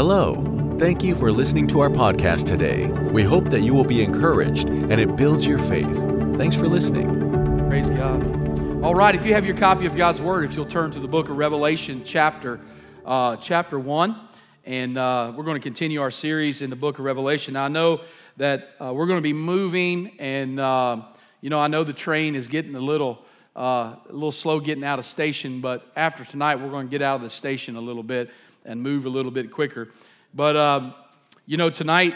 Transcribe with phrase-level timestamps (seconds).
[0.00, 0.42] Hello.
[0.78, 2.86] Thank you for listening to our podcast today.
[2.86, 5.94] We hope that you will be encouraged and it builds your faith.
[6.38, 7.68] Thanks for listening.
[7.68, 8.22] Praise God.
[8.82, 11.06] All right, if you have your copy of God's Word, if you'll turn to the
[11.06, 12.62] book of Revelation, chapter,
[13.04, 14.18] uh, chapter 1,
[14.64, 17.52] and uh, we're going to continue our series in the book of Revelation.
[17.52, 18.00] Now, I know
[18.38, 21.02] that uh, we're going to be moving, and, uh,
[21.42, 23.22] you know, I know the train is getting a little,
[23.54, 27.02] uh, a little slow getting out of station, but after tonight, we're going to get
[27.02, 28.30] out of the station a little bit
[28.64, 29.88] and move a little bit quicker.
[30.34, 30.94] But, um,
[31.46, 32.14] you know, tonight,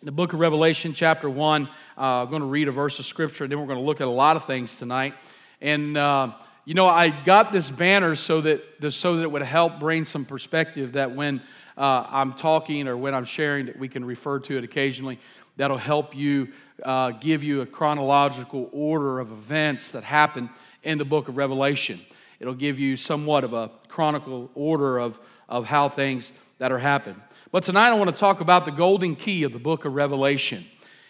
[0.00, 3.06] in the book of Revelation, chapter 1, uh, I'm going to read a verse of
[3.06, 5.14] scripture, and then we're going to look at a lot of things tonight.
[5.60, 6.32] And, uh,
[6.64, 10.24] you know, I got this banner so that, so that it would help bring some
[10.24, 11.40] perspective that when
[11.76, 15.18] uh, I'm talking or when I'm sharing, that we can refer to it occasionally.
[15.56, 16.48] That'll help you,
[16.84, 20.50] uh, give you a chronological order of events that happen
[20.82, 22.00] in the book of Revelation.
[22.40, 27.20] It'll give you somewhat of a chronicle order of, of how things that are happening.
[27.50, 30.66] But tonight I want to talk about the golden key of the book of Revelation.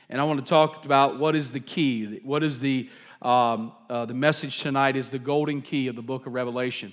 [0.08, 2.20] And I want to talk about what is the key.
[2.22, 2.88] What is the,
[3.20, 6.92] um, uh, the message tonight is the golden key of the book of Revelation.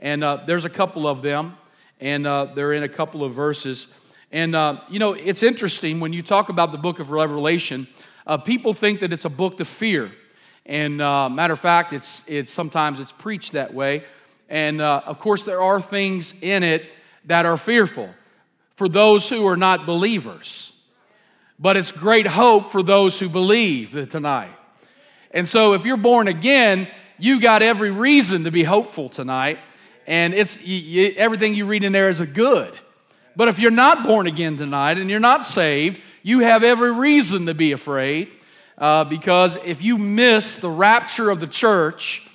[0.00, 1.56] And uh, there's a couple of them,
[2.00, 3.88] and uh, they're in a couple of verses.
[4.32, 7.86] And, uh, you know, it's interesting when you talk about the book of Revelation,
[8.26, 10.10] uh, people think that it's a book to fear.
[10.64, 14.04] And uh, matter of fact, it's, it's sometimes it's preached that way.
[14.48, 16.92] And of course, there are things in it
[17.26, 18.10] that are fearful
[18.76, 20.72] for those who are not believers.
[21.58, 24.54] But it's great hope for those who believe tonight.
[25.30, 26.88] And so if you're born again,
[27.18, 29.58] you got every reason to be hopeful tonight.
[30.06, 32.72] And it's you, everything you read in there is a good.
[33.34, 37.46] But if you're not born again tonight and you're not saved, you have every reason
[37.46, 38.28] to be afraid.
[38.78, 42.26] Uh, because if you miss the rapture of the church,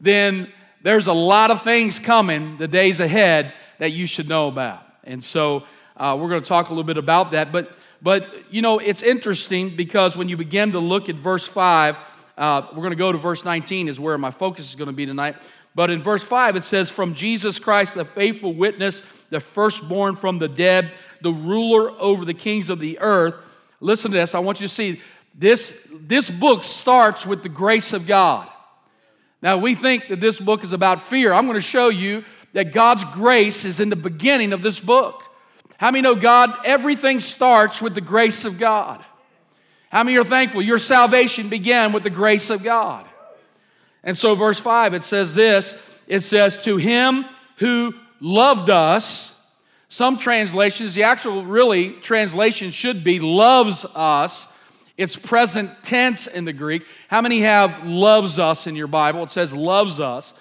[0.00, 0.50] then
[0.82, 4.82] there's a lot of things coming the days ahead that you should know about.
[5.04, 5.64] And so
[5.96, 7.52] uh, we're going to talk a little bit about that.
[7.52, 11.98] But, but, you know, it's interesting because when you begin to look at verse 5,
[12.36, 14.92] uh, we're going to go to verse 19, is where my focus is going to
[14.92, 15.36] be tonight.
[15.74, 20.38] But in verse 5, it says, From Jesus Christ, the faithful witness, the firstborn from
[20.38, 23.34] the dead, the ruler over the kings of the earth.
[23.80, 24.34] Listen to this.
[24.34, 25.00] I want you to see
[25.34, 28.48] this, this book starts with the grace of God.
[29.42, 31.32] Now, we think that this book is about fear.
[31.32, 35.22] I'm going to show you that God's grace is in the beginning of this book.
[35.76, 36.56] How many know God?
[36.64, 39.04] Everything starts with the grace of God.
[39.90, 40.62] How many are thankful?
[40.62, 43.06] Your salvation began with the grace of God.
[44.02, 45.74] And so, verse 5, it says this
[46.06, 47.26] it says, To him
[47.56, 49.30] who loved us,
[49.88, 54.48] some translations, the actual really translation should be loves us.
[54.96, 56.84] It's present tense in the Greek.
[57.08, 59.24] How many have loves us in your Bible?
[59.24, 60.34] It says loves us.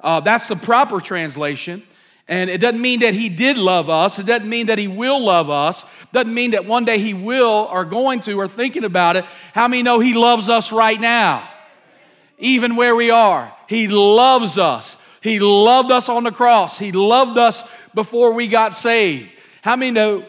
[0.00, 1.82] Uh, that's the proper translation.
[2.28, 4.18] And it doesn't mean that he did love us.
[4.18, 5.84] It doesn't mean that he will love us.
[5.84, 9.24] It doesn't mean that one day he will or going to or thinking about it.
[9.54, 11.48] How many know he loves us right now?
[12.38, 13.52] Even where we are.
[13.66, 14.96] He loves us.
[15.22, 16.78] He loved us on the cross.
[16.78, 17.64] He loved us
[17.94, 19.30] before we got saved.
[19.62, 20.24] How many know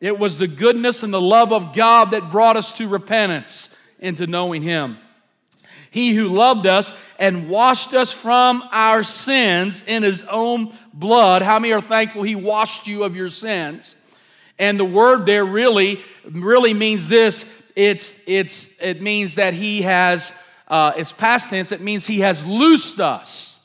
[0.00, 3.68] it was the goodness and the love of God that brought us to repentance
[4.00, 4.98] into knowing him?
[5.94, 11.40] He who loved us and washed us from our sins in his own blood.
[11.40, 13.94] How many are thankful he washed you of your sins?
[14.58, 17.48] And the word there really, really means this.
[17.76, 20.32] It's, it's, it means that he has,
[20.66, 23.64] uh, it's past tense, it means he has loosed us.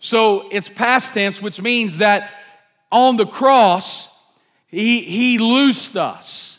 [0.00, 2.30] So it's past tense, which means that
[2.92, 4.06] on the cross,
[4.66, 6.56] he, he loosed us.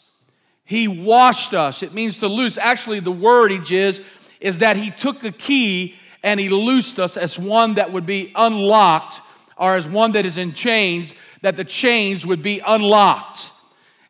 [0.68, 1.82] He washed us.
[1.82, 2.58] It means to loose.
[2.58, 4.02] Actually, the wordage is
[4.40, 8.32] is that he took a key and he loosed us as one that would be
[8.36, 9.22] unlocked
[9.58, 13.52] or as one that is in chains, that the chains would be unlocked.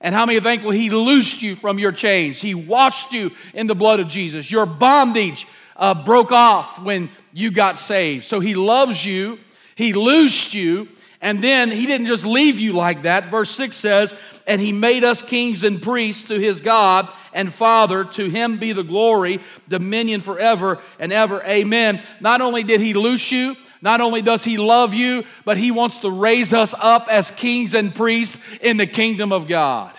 [0.02, 2.40] And how many are thankful he loosed you from your chains?
[2.40, 4.52] He washed you in the blood of Jesus.
[4.52, 8.26] Your bondage uh, broke off when you got saved.
[8.26, 9.40] So he loves you,
[9.76, 10.88] he loosed you,
[11.22, 13.32] and then he didn't just leave you like that.
[13.32, 14.14] Verse 6 says,
[14.46, 18.06] And he made us kings and priests to his God and Father.
[18.06, 21.44] To him be the glory, dominion forever and ever.
[21.44, 22.04] Amen.
[22.20, 26.00] Not only did he loose you, not only does he love you, but he wants
[26.00, 29.94] to raise us up as kings and priests in the kingdom of God.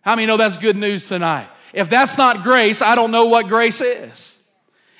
[0.00, 1.48] How many know that's good news tonight?
[1.74, 4.36] If that's not grace, I don't know what grace is.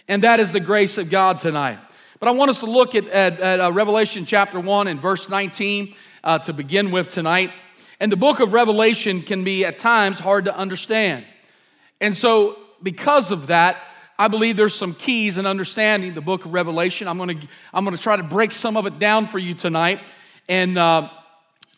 [0.06, 1.78] And that is the grace of God tonight.
[2.20, 5.30] But I want us to look at, at, at uh, Revelation chapter 1 and verse
[5.30, 7.50] 19 uh, to begin with tonight.
[7.98, 11.24] And the book of Revelation can be at times hard to understand.
[11.98, 13.78] And so, because of that,
[14.18, 17.08] I believe there's some keys in understanding the book of Revelation.
[17.08, 20.00] I'm to I'm to try to break some of it down for you tonight.
[20.46, 21.08] And uh,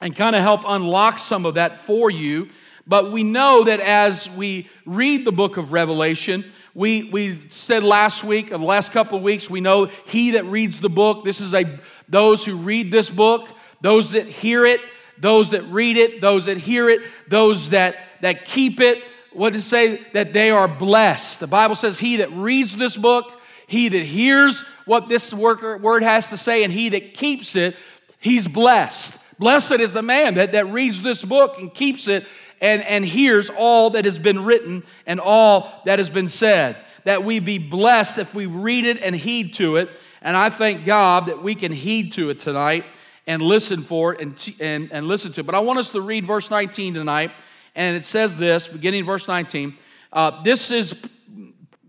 [0.00, 2.48] and kind of help unlock some of that for you.
[2.84, 8.24] But we know that as we read the book of Revelation, we, we said last
[8.24, 11.40] week, or the last couple of weeks, we know he that reads the book, this
[11.40, 11.64] is a
[12.08, 13.48] those who read this book,
[13.80, 14.80] those that hear it,
[15.18, 19.02] those that read it, those that hear it, those that, that keep it.
[19.32, 20.00] What does it say?
[20.12, 21.40] That they are blessed.
[21.40, 26.28] The Bible says, He that reads this book, he that hears what this word has
[26.30, 27.76] to say, and he that keeps it,
[28.18, 29.18] he's blessed.
[29.38, 32.26] Blessed is the man that, that reads this book and keeps it
[32.62, 36.76] and, and hears all that has been written and all that has been said.
[37.04, 39.90] That we be blessed if we read it and heed to it.
[40.22, 42.84] And I thank God that we can heed to it tonight
[43.26, 45.46] and listen for it and, and, and listen to it.
[45.46, 47.32] But I want us to read verse 19 tonight.
[47.74, 49.74] And it says this, beginning verse 19.
[50.12, 50.94] Uh, this is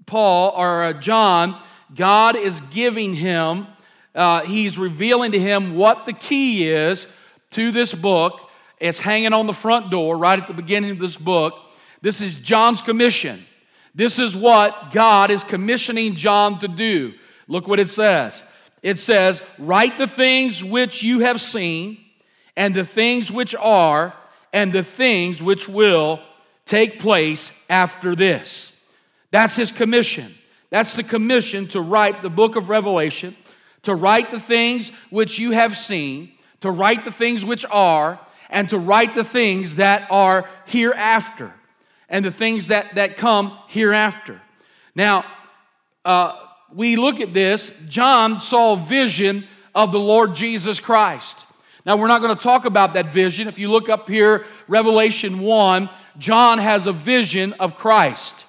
[0.08, 1.62] Paul or uh, John.
[1.94, 3.68] God is giving him,
[4.16, 7.06] uh, he's revealing to him what the key is
[7.52, 8.43] to this book.
[8.83, 11.57] It's hanging on the front door right at the beginning of this book.
[12.01, 13.41] This is John's commission.
[13.95, 17.13] This is what God is commissioning John to do.
[17.47, 18.44] Look what it says.
[18.81, 21.97] It says, Write the things which you have seen,
[22.57, 24.13] and the things which are,
[24.51, 26.19] and the things which will
[26.65, 28.77] take place after this.
[29.31, 30.33] That's his commission.
[30.71, 33.38] That's the commission to write the book of Revelation,
[33.83, 38.19] to write the things which you have seen, to write the things which are,
[38.54, 41.52] and to write the things that are hereafter,
[42.08, 44.40] and the things that, that come hereafter.
[44.96, 45.26] Now,
[46.06, 46.38] uh,
[46.72, 51.46] we look at this, John saw a vision of the Lord Jesus Christ.
[51.86, 53.48] Now, we're not going to talk about that vision.
[53.48, 55.90] If you look up here, Revelation 1,
[56.20, 58.46] John has a vision of Christ.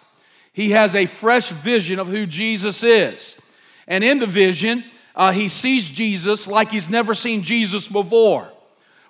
[0.53, 3.37] He has a fresh vision of who Jesus is.
[3.89, 4.85] And in the vision,
[5.17, 8.51] uh, he sees Jesus like he's never seen Jesus before.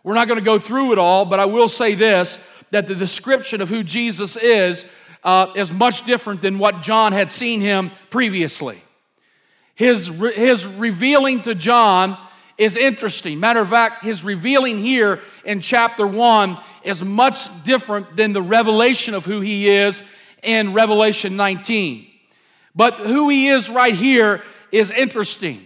[0.05, 2.39] We're not going to go through it all, but I will say this
[2.71, 4.85] that the description of who Jesus is
[5.23, 8.83] uh, is much different than what John had seen him previously.
[9.75, 12.19] His, his revealing to John
[12.59, 13.41] is interesting.
[13.41, 19.15] Matter of fact, his revealing here in chapter 1 is much different than the revelation
[19.15, 20.03] of who he is
[20.43, 22.07] in Revelation 19.
[22.75, 25.65] But who he is right here is interesting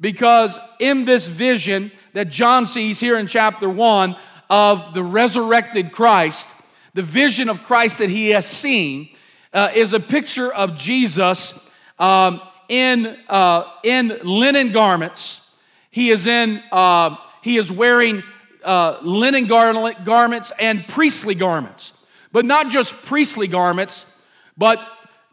[0.00, 4.16] because in this vision that John sees here in chapter 1
[4.48, 6.48] of the resurrected Christ,
[6.94, 9.10] the vision of Christ that he has seen
[9.52, 11.58] uh, is a picture of Jesus
[11.98, 15.48] um, in, uh, in linen garments.
[15.90, 18.22] He is, in, uh, he is wearing
[18.64, 21.92] uh, linen gar- garments and priestly garments.
[22.32, 24.06] But not just priestly garments,
[24.56, 24.80] but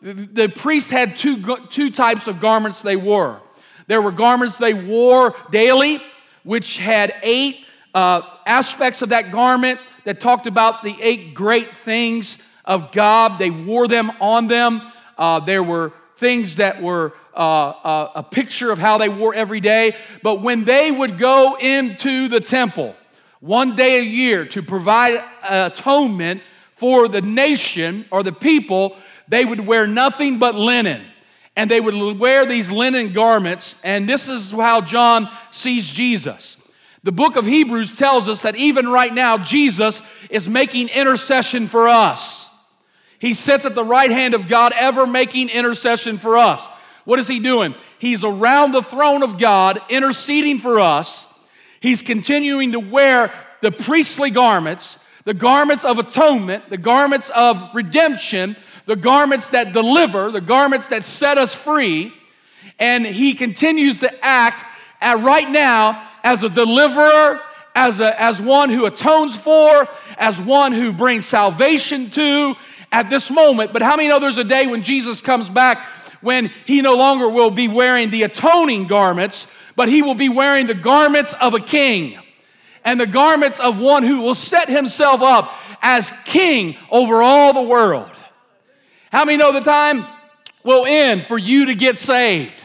[0.01, 3.41] the priest had two, two types of garments they wore.
[3.87, 6.01] There were garments they wore daily,
[6.47, 12.41] which had eight uh, aspects of that garment that talked about the eight great things
[12.63, 13.37] of God.
[13.37, 14.81] They wore them on them.
[15.17, 19.59] Uh, there were things that were uh, uh, a picture of how they wore every
[19.59, 19.97] day.
[20.23, 22.95] But when they would go into the temple
[23.41, 26.41] one day a year to provide atonement
[26.75, 28.95] for the nation or the people,
[29.27, 31.05] they would wear nothing but linen.
[31.57, 33.75] And they would wear these linen garments.
[33.83, 36.55] And this is how John sees Jesus.
[37.03, 41.89] The book of Hebrews tells us that even right now, Jesus is making intercession for
[41.89, 42.49] us.
[43.19, 46.65] He sits at the right hand of God, ever making intercession for us.
[47.05, 47.73] What is he doing?
[47.97, 51.25] He's around the throne of God, interceding for us.
[51.79, 58.55] He's continuing to wear the priestly garments, the garments of atonement, the garments of redemption,
[58.87, 62.13] the garments that deliver, the garments that set us free.
[62.79, 64.65] And he continues to act
[64.99, 67.39] at right now as a deliverer,
[67.75, 72.55] as, a, as one who atones for, as one who brings salvation to
[72.91, 73.73] at this moment.
[73.73, 75.85] But how many know there's a day when Jesus comes back
[76.21, 80.65] when he no longer will be wearing the atoning garments, but he will be wearing
[80.65, 82.17] the garments of a king
[82.83, 87.61] and the garments of one who will set himself up as king over all the
[87.61, 88.09] world.
[89.11, 90.05] How many know the time
[90.63, 92.63] will end for you to get saved?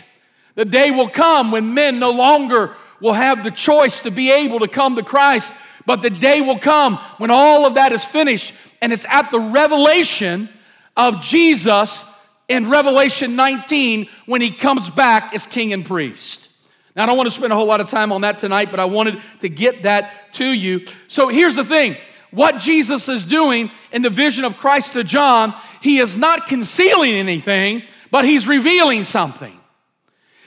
[0.54, 4.60] The day will come when men no longer will have the choice to be able
[4.60, 5.52] to come to Christ,
[5.86, 9.40] but the day will come when all of that is finished and it's at the
[9.40, 10.48] revelation
[10.96, 12.04] of Jesus
[12.48, 16.48] in Revelation 19 when he comes back as king and priest.
[16.94, 18.78] Now, I don't want to spend a whole lot of time on that tonight, but
[18.78, 20.86] I wanted to get that to you.
[21.08, 21.96] So here's the thing
[22.32, 27.12] what Jesus is doing in the vision of Christ to John, he is not concealing
[27.12, 29.56] anything, but he's revealing something.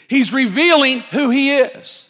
[0.08, 2.10] He's revealing who he is.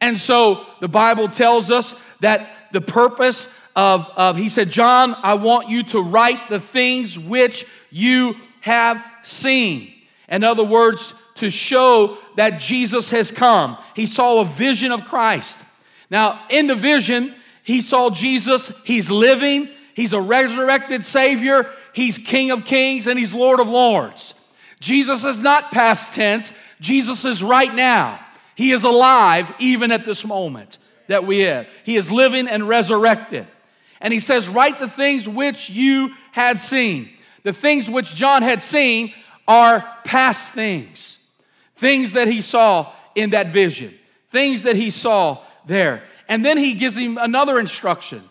[0.00, 5.34] And so the Bible tells us that the purpose of, of, he said, John, I
[5.34, 9.92] want you to write the things which you have seen.
[10.28, 13.78] In other words, to show that Jesus has come.
[13.94, 15.58] He saw a vision of Christ.
[16.10, 17.34] Now, in the vision,
[17.68, 23.34] he saw Jesus, he's living, he's a resurrected Savior, he's King of Kings, and he's
[23.34, 24.32] Lord of Lords.
[24.80, 28.18] Jesus is not past tense, Jesus is right now.
[28.54, 31.68] He is alive even at this moment that we have.
[31.84, 33.46] He is living and resurrected.
[34.00, 37.10] And he says, Write the things which you had seen.
[37.42, 39.12] The things which John had seen
[39.46, 41.18] are past things,
[41.76, 43.92] things that he saw in that vision,
[44.30, 46.02] things that he saw there.
[46.28, 48.22] And then he gives him another instruction.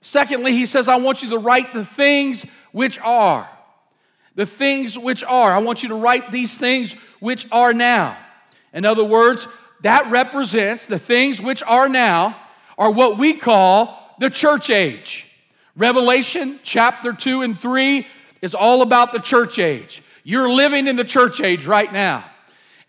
[0.00, 3.48] Secondly, he says, I want you to write the things which are.
[4.34, 5.52] The things which are.
[5.52, 8.16] I want you to write these things which are now.
[8.72, 9.46] In other words,
[9.82, 12.36] that represents the things which are now
[12.78, 15.28] are what we call the church age.
[15.76, 18.06] Revelation chapter 2 and 3
[18.40, 20.02] is all about the church age.
[20.24, 22.24] You're living in the church age right now.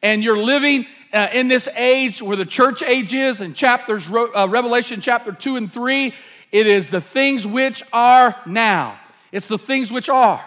[0.02, 4.48] And you're living uh, in this age where the church age is in chapters uh,
[4.50, 6.14] Revelation chapter 2 and 3,
[6.52, 9.00] it is the things which are now.
[9.32, 10.44] It's the things which are.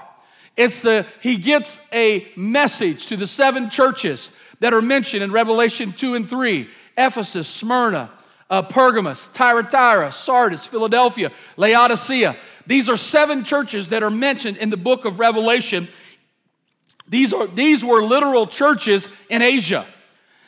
[0.56, 4.30] It's the he gets a message to the seven churches
[4.60, 6.68] that are mentioned in Revelation 2 and 3
[6.98, 8.10] Ephesus, Smyrna,
[8.48, 12.36] uh, Pergamos, Thyatira, Sardis, Philadelphia, Laodicea.
[12.66, 15.88] These are seven churches that are mentioned in the book of Revelation.
[17.06, 19.86] These, are, these were literal churches in Asia.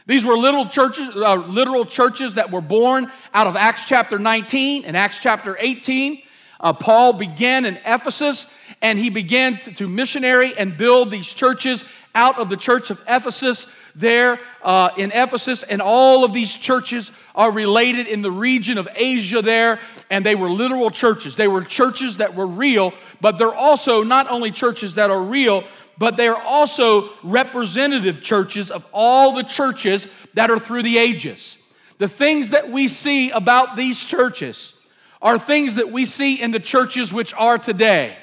[0.09, 4.87] These were little churches, uh, literal churches that were born out of Acts chapter 19
[4.87, 6.23] and Acts chapter 18.
[6.61, 8.50] Uh, Paul began in Ephesus
[8.81, 11.85] and he began to, missionary and build these churches
[12.15, 17.11] out of the church of Ephesus there uh, in Ephesus, and all of these churches
[17.35, 19.79] are related in the region of Asia there,
[20.11, 21.37] and they were literal churches.
[21.37, 25.65] They were churches that were real, but they're also not only churches that are real,
[25.99, 31.59] but they are also representative churches of all the churches that are through the ages.
[31.99, 34.73] The things that we see about these churches
[35.21, 38.17] are things that we see in the churches which are today.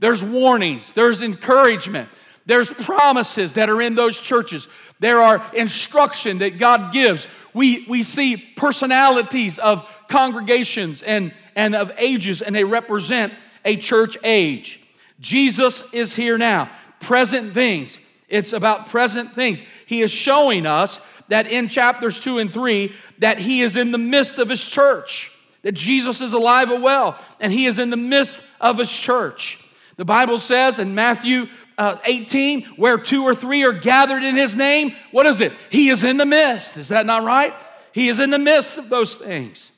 [0.00, 2.08] There's warnings, there's encouragement,
[2.46, 4.68] there's promises that are in those churches.
[4.98, 7.26] There are instruction that God gives.
[7.54, 13.32] We, we see personalities of congregations and, and of ages, and they represent
[13.64, 14.80] a church age.
[15.20, 16.70] Jesus is here now.
[17.04, 17.98] Present things.
[18.28, 19.62] It's about present things.
[19.86, 23.98] He is showing us that in chapters 2 and 3 that he is in the
[23.98, 25.30] midst of his church.
[25.62, 29.58] That Jesus is alive and well, and he is in the midst of his church.
[29.96, 31.46] The Bible says in Matthew
[31.78, 35.52] uh, 18, where two or three are gathered in his name, what is it?
[35.70, 36.76] He is in the midst.
[36.76, 37.54] Is that not right?
[37.92, 39.70] He is in the midst of those things.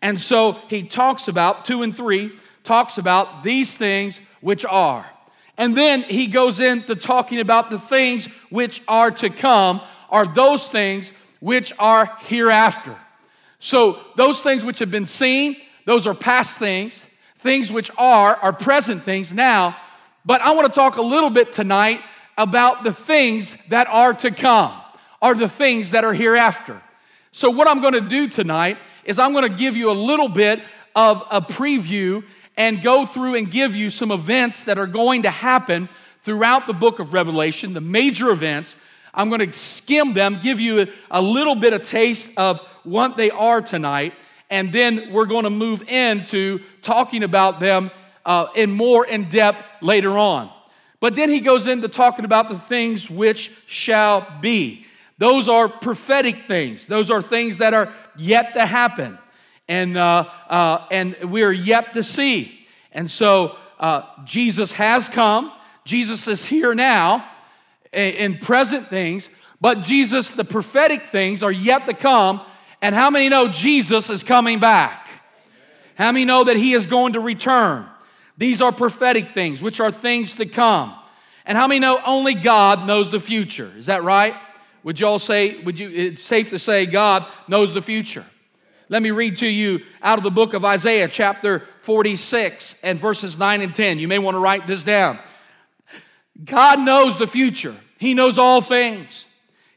[0.00, 2.32] And so he talks about, two and three,
[2.64, 5.06] talks about these things which are.
[5.58, 10.68] And then he goes into talking about the things which are to come, are those
[10.68, 12.96] things which are hereafter.
[13.58, 17.06] So those things which have been seen, those are past things.
[17.38, 19.76] Things which are, are present things now.
[20.24, 22.00] But I want to talk a little bit tonight
[22.36, 24.72] about the things that are to come,
[25.22, 26.82] are the things that are hereafter.
[27.32, 30.28] So, what I'm going to do tonight is I'm going to give you a little
[30.28, 30.60] bit
[30.94, 32.24] of a preview
[32.56, 35.88] and go through and give you some events that are going to happen
[36.22, 38.76] throughout the book of Revelation, the major events.
[39.14, 43.30] I'm going to skim them, give you a little bit of taste of what they
[43.30, 44.14] are tonight,
[44.50, 47.90] and then we're going to move into talking about them
[48.24, 50.50] uh, in more in depth later on.
[51.00, 54.86] But then he goes into talking about the things which shall be.
[55.18, 56.86] Those are prophetic things.
[56.86, 59.18] Those are things that are yet to happen,
[59.68, 62.66] and uh, uh, and we are yet to see.
[62.92, 65.52] And so uh, Jesus has come.
[65.84, 67.28] Jesus is here now
[67.92, 69.30] in present things,
[69.60, 72.40] but Jesus, the prophetic things, are yet to come.
[72.82, 75.08] And how many know Jesus is coming back?
[75.94, 77.86] How many know that He is going to return?
[78.36, 80.94] These are prophetic things, which are things to come.
[81.46, 83.72] And how many know only God knows the future?
[83.78, 84.34] Is that right?
[84.82, 88.24] Would you all say, would you, it's safe to say God knows the future?
[88.88, 93.36] Let me read to you out of the book of Isaiah, chapter 46, and verses
[93.36, 93.98] 9 and 10.
[93.98, 95.18] You may want to write this down.
[96.44, 99.26] God knows the future, He knows all things.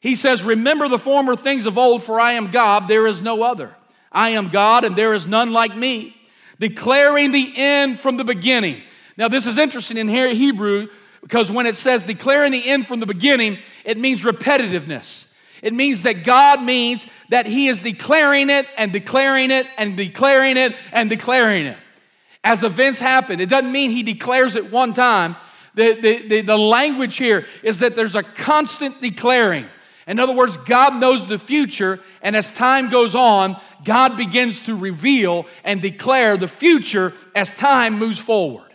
[0.02, 3.44] He says, Remember the former things of old, for I am God, there is no
[3.44, 3.76] other.
[4.12, 6.16] I am God, and there is none like me
[6.60, 8.82] declaring the end from the beginning.
[9.18, 10.88] Now, this is interesting in Hebrew
[11.22, 15.29] because when it says declaring the end from the beginning, it means repetitiveness.
[15.62, 20.58] It means that God means that He is declaring it and declaring it and declaring
[20.58, 21.78] it and declaring it.
[22.44, 25.36] As events happen, it doesn't mean He declares it one time.
[25.76, 29.68] The, the, the, the language here is that there's a constant declaring.
[30.08, 34.76] In other words, God knows the future, and as time goes on, God begins to
[34.76, 38.74] reveal and declare the future as time moves forward.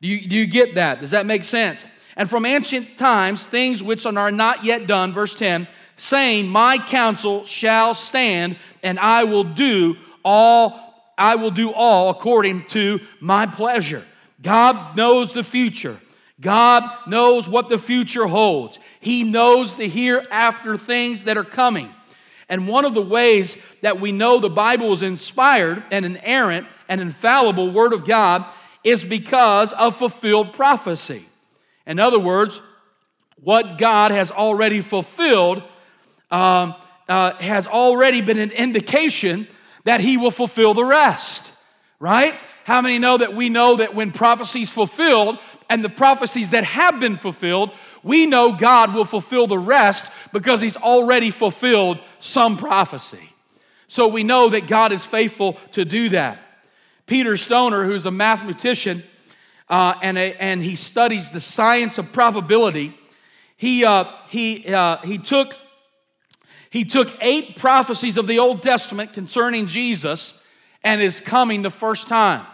[0.00, 1.00] Do you, do you get that?
[1.00, 1.84] Does that make sense?
[2.16, 7.44] And from ancient times, things which are not yet done, verse 10, saying, My counsel
[7.44, 14.04] shall stand, and I will do all, I will do all according to my pleasure.
[14.40, 15.98] God knows the future.
[16.40, 18.78] God knows what the future holds.
[19.00, 21.94] He knows the hereafter things that are coming.
[22.48, 27.00] And one of the ways that we know the Bible is inspired and inerrant and
[27.00, 28.44] infallible Word of God
[28.84, 31.24] is because of fulfilled prophecy.
[31.86, 32.60] In other words,
[33.36, 35.62] what God has already fulfilled
[36.32, 36.74] um,
[37.08, 39.46] uh, has already been an indication
[39.84, 41.50] that He will fulfill the rest,
[42.00, 42.34] right?
[42.64, 46.98] How many know that we know that when prophecies fulfilled and the prophecies that have
[46.98, 47.70] been fulfilled,
[48.02, 53.32] we know God will fulfill the rest because He's already fulfilled some prophecy.
[53.88, 56.38] So we know that God is faithful to do that.
[57.06, 59.02] Peter Stoner, who's a mathematician
[59.68, 62.98] uh, and, a, and he studies the science of probability,
[63.56, 65.58] he, uh, he, uh, he, took,
[66.72, 70.42] he took eight prophecies of the Old Testament concerning Jesus
[70.82, 72.46] and his coming the first time.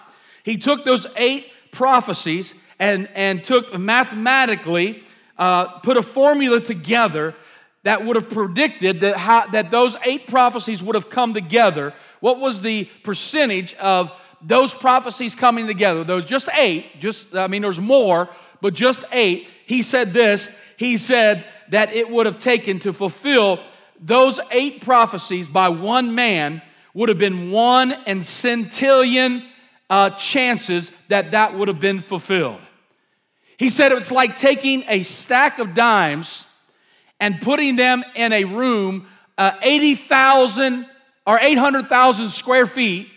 [0.43, 5.05] He took those eight prophecies and, and took mathematically,
[5.39, 7.37] uh, put a formula together
[7.85, 11.95] that would have predicted that, how, that those eight prophecies would have come together.
[12.19, 14.11] What was the percentage of
[14.43, 18.29] those prophecies coming together, those just eight, just, I mean, there's more,
[18.61, 20.49] but just eight, he said this.
[20.77, 23.61] He said that it would have taken to fulfill
[24.01, 26.63] those eight prophecies by one man
[26.95, 29.45] would have been one and centillion
[29.91, 32.61] uh, chances that that would have been fulfilled.
[33.57, 36.47] He said it's like taking a stack of dimes
[37.19, 39.07] and putting them in a room
[39.37, 40.87] uh, 80,000
[41.27, 43.09] or 800,000 square feet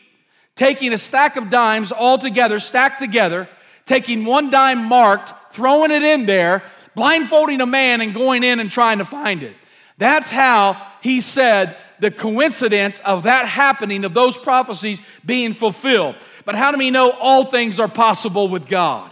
[0.56, 3.50] taking a stack of dimes all together, stacked together,
[3.86, 6.64] taking one dime marked, throwing it in there,
[6.96, 9.56] blindfolding a man and going in and trying to find it.
[10.02, 16.16] That's how he said the coincidence of that happening, of those prophecies being fulfilled.
[16.44, 19.12] But how do we know all things are possible with God?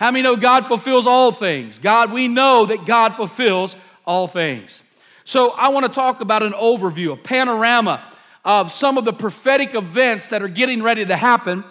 [0.00, 1.78] How many know God fulfills all things?
[1.78, 4.80] God, we know that God fulfills all things.
[5.26, 8.02] So I want to talk about an overview, a panorama
[8.46, 11.64] of some of the prophetic events that are getting ready to happen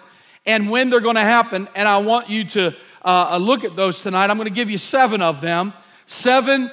[0.46, 1.66] and when they're going to happen.
[1.74, 2.68] And I want you to
[3.04, 4.30] uh, uh, look at those tonight.
[4.30, 5.72] I'm going to give you seven of them,
[6.06, 6.70] seven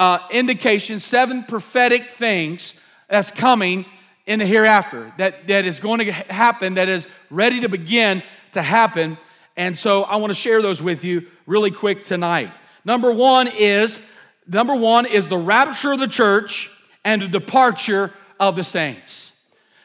[0.00, 2.72] uh, indications, seven prophetic things
[3.10, 3.84] that's coming
[4.24, 8.62] in the hereafter that, that is going to happen, that is ready to begin to
[8.62, 9.18] happen.
[9.58, 12.50] And so I want to share those with you really quick tonight.
[12.82, 14.00] Number one is
[14.46, 16.70] number one is the rapture of the church
[17.04, 19.32] and the departure of the saints.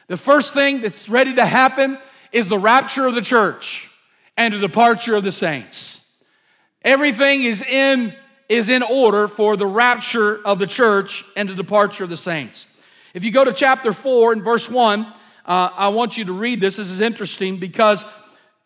[0.06, 1.98] The first thing that's ready to happen
[2.32, 3.90] is the rapture of the church
[4.34, 6.10] and the departure of the saints.
[6.80, 8.14] Everything is in,
[8.48, 12.66] is in order for the rapture of the church and the departure of the saints.
[13.14, 15.12] If you go to chapter 4 and verse 1, uh,
[15.46, 16.76] I want you to read this.
[16.76, 18.04] This is interesting because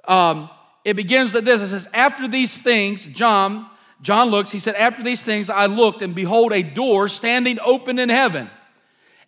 [0.07, 0.51] um,
[0.85, 1.62] it begins at this.
[1.62, 3.66] It says, After these things, John,
[4.03, 7.99] John looks, he said, After these things I looked, and behold, a door standing open
[7.99, 8.51] in heaven.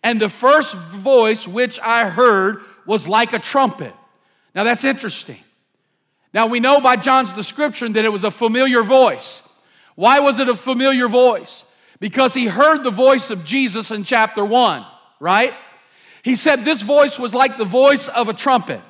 [0.03, 3.93] And the first voice which I heard was like a trumpet.
[4.53, 5.39] Now that's interesting.
[6.33, 9.41] Now we know by John's description that it was a familiar voice.
[9.95, 11.63] Why was it a familiar voice?
[11.99, 14.85] Because he heard the voice of Jesus in chapter 1,
[15.19, 15.53] right?
[16.23, 18.81] He said this voice was like the voice of a trumpet.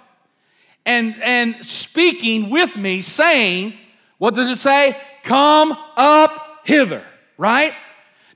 [0.85, 3.73] And, and speaking with me, saying,
[4.17, 4.97] what did it say?
[5.23, 7.03] Come up hither,
[7.37, 7.73] right?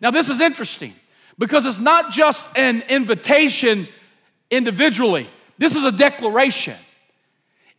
[0.02, 0.94] Now, this is interesting
[1.38, 3.88] because it's not just an invitation
[4.50, 6.76] individually, this is a declaration.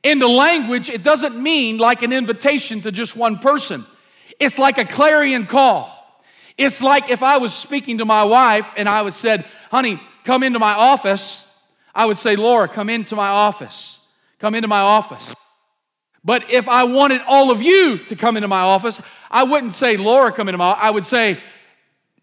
[0.02, 3.84] In the language, it doesn't mean like an invitation to just one person,
[4.38, 5.94] it's like a clarion call.
[6.56, 10.42] It's like if I was speaking to my wife and I would said, honey, come
[10.42, 11.48] into my office,
[11.94, 13.98] I would say, Laura, come into my office.
[14.38, 15.34] Come into my office.
[16.24, 19.96] But if I wanted all of you to come into my office, I wouldn't say,
[19.96, 21.40] Laura, come into my I would say,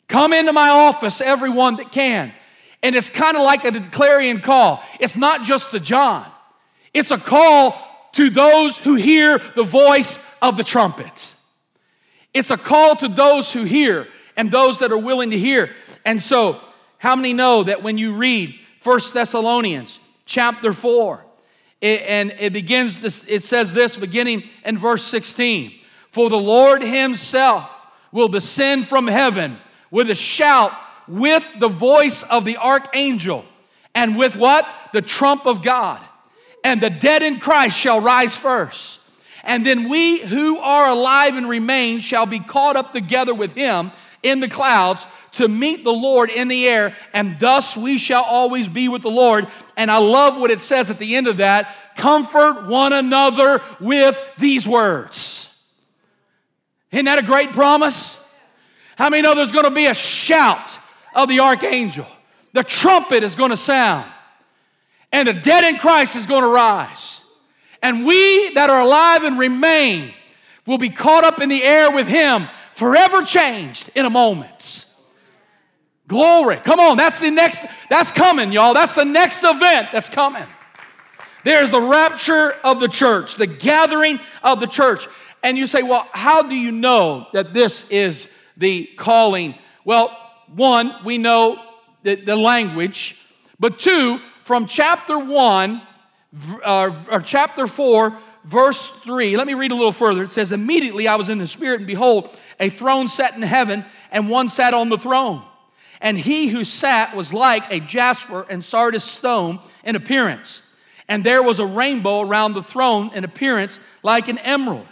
[0.08, 2.32] Come into my office, everyone that can.
[2.84, 4.84] And it's kind of like a clarion call.
[5.00, 6.26] It's not just the John,
[6.94, 7.82] it's a call
[8.14, 11.35] to those who hear the voice of the trumpet.
[12.36, 15.72] It's a call to those who hear and those that are willing to hear.
[16.04, 16.62] And so,
[16.98, 21.24] how many know that when you read First Thessalonians chapter 4,
[21.80, 25.80] it, and it begins this, it says this beginning in verse 16
[26.12, 27.72] For the Lord Himself
[28.12, 29.58] will descend from heaven
[29.90, 30.74] with a shout,
[31.08, 33.46] with the voice of the archangel,
[33.94, 34.68] and with what?
[34.92, 36.02] The trump of God.
[36.66, 39.00] And the dead in Christ shall rise first.
[39.46, 43.92] And then we who are alive and remain shall be caught up together with him
[44.24, 48.68] in the clouds to meet the Lord in the air, and thus we shall always
[48.68, 49.48] be with the Lord.
[49.78, 54.20] And I love what it says at the end of that comfort one another with
[54.38, 55.54] these words.
[56.92, 58.22] Isn't that a great promise?
[58.98, 60.72] How many know there's going to be a shout
[61.14, 62.08] of the archangel?
[62.54, 64.10] The trumpet is going to sound,
[65.12, 67.15] and the dead in Christ is going to rise.
[67.86, 70.12] And we that are alive and remain
[70.66, 74.88] will be caught up in the air with him, forever changed in a moment.
[76.08, 76.56] Glory.
[76.56, 78.74] Come on, that's the next, that's coming, y'all.
[78.74, 80.48] That's the next event that's coming.
[81.44, 85.08] There's the rapture of the church, the gathering of the church.
[85.44, 89.54] And you say, well, how do you know that this is the calling?
[89.84, 90.10] Well,
[90.56, 91.64] one, we know
[92.02, 93.24] the, the language,
[93.60, 95.84] but two, from chapter one,
[96.64, 100.24] uh, or chapter four, verse three, let me read a little further.
[100.24, 103.86] It says, Immediately I was in the Spirit, and behold, a throne sat in heaven,
[104.12, 105.44] and one sat on the throne.
[106.02, 110.62] And he who sat was like a jasper and sardis stone in appearance.
[111.08, 114.88] And there was a rainbow around the throne in appearance like an emerald.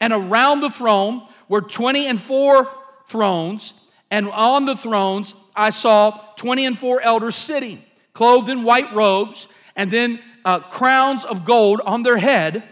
[0.00, 2.70] And around the throne were 20 and four
[3.08, 3.72] thrones,
[4.10, 9.46] and on the thrones I saw 20 and four elders sitting, clothed in white robes,
[9.76, 12.62] and then uh, crowns of gold on their head.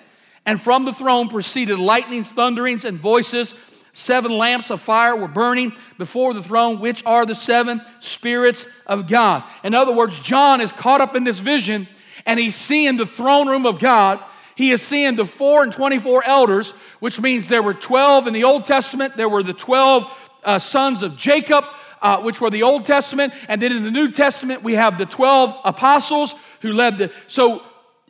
[0.46, 3.54] And from the throne proceeded lightnings, thunderings, and voices
[3.98, 9.08] Seven lamps of fire were burning before the throne, which are the seven spirits of
[9.08, 9.42] God.
[9.64, 11.88] In other words, John is caught up in this vision
[12.24, 14.20] and he's seeing the throne room of God.
[14.54, 18.44] He is seeing the four and 24 elders, which means there were 12 in the
[18.44, 19.16] Old Testament.
[19.16, 20.06] There were the 12
[20.44, 21.64] uh, sons of Jacob,
[22.00, 23.34] uh, which were the Old Testament.
[23.48, 27.12] And then in the New Testament, we have the 12 apostles who led the.
[27.26, 27.62] So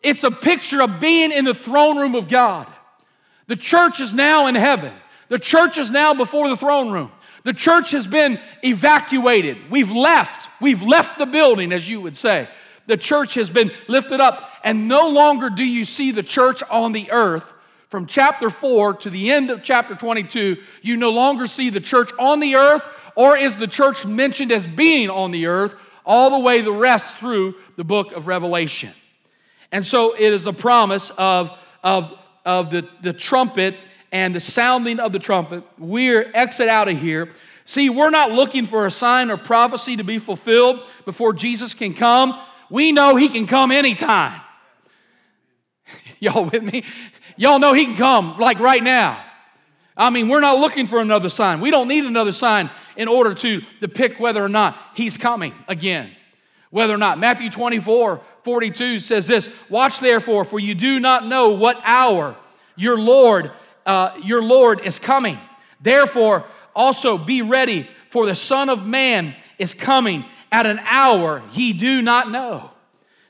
[0.02, 2.66] it's a picture of being in the throne room of God.
[3.46, 4.92] The church is now in heaven.
[5.28, 7.10] The church is now before the throne room.
[7.44, 9.70] The church has been evacuated.
[9.70, 10.48] We've left.
[10.60, 12.48] We've left the building, as you would say.
[12.86, 16.92] The church has been lifted up, and no longer do you see the church on
[16.92, 17.52] the earth.
[17.88, 22.10] From chapter 4 to the end of chapter 22, you no longer see the church
[22.18, 25.74] on the earth, or is the church mentioned as being on the earth
[26.08, 28.90] all the way the rest through the book of Revelation.
[29.70, 31.50] And so it is the promise of,
[31.84, 33.76] of, of the, the trumpet
[34.10, 37.28] and the sounding of the trumpet, we're exit out of here.
[37.66, 41.92] See, we're not looking for a sign or prophecy to be fulfilled before Jesus can
[41.92, 42.40] come.
[42.70, 44.40] We know he can come anytime.
[46.20, 46.84] Y'all with me?
[47.36, 49.22] Y'all know he can come like right now.
[49.94, 51.60] I mean, we're not looking for another sign.
[51.60, 56.10] We don't need another sign in order to depict whether or not he's coming again.
[56.70, 57.18] Whether or not.
[57.18, 62.36] Matthew 24, 42 says this Watch therefore, for you do not know what hour
[62.76, 63.52] your Lord
[63.86, 65.38] uh, your Lord is coming.
[65.80, 66.44] Therefore,
[66.76, 72.02] also be ready, for the Son of Man is coming at an hour ye do
[72.02, 72.70] not know.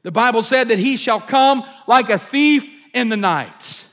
[0.02, 3.84] The Bible said that he shall come like a thief in the night.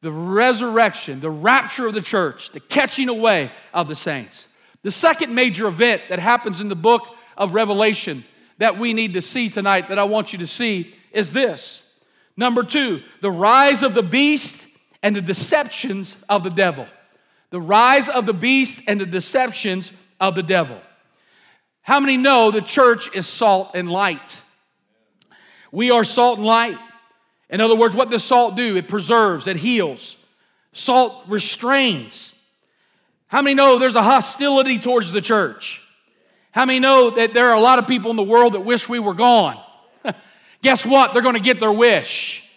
[0.00, 4.46] The resurrection, the rapture of the church, the catching away of the saints.
[4.82, 7.02] The second major event that happens in the book
[7.36, 8.24] of Revelation
[8.58, 11.82] that we need to see tonight, that I want you to see, is this
[12.36, 14.68] Number two, the rise of the beast
[15.02, 16.86] and the deceptions of the devil.
[17.50, 20.80] The rise of the beast and the deceptions of the devil.
[21.82, 24.40] How many know the church is salt and light?
[25.72, 26.78] We are salt and light.
[27.50, 28.76] In other words, what does salt do?
[28.76, 30.16] It preserves, it heals.
[30.72, 32.34] Salt restrains.
[33.26, 35.82] How many know there's a hostility towards the church?
[36.50, 38.88] How many know that there are a lot of people in the world that wish
[38.88, 39.62] we were gone?
[40.62, 41.12] Guess what?
[41.12, 42.48] They're going to get their wish.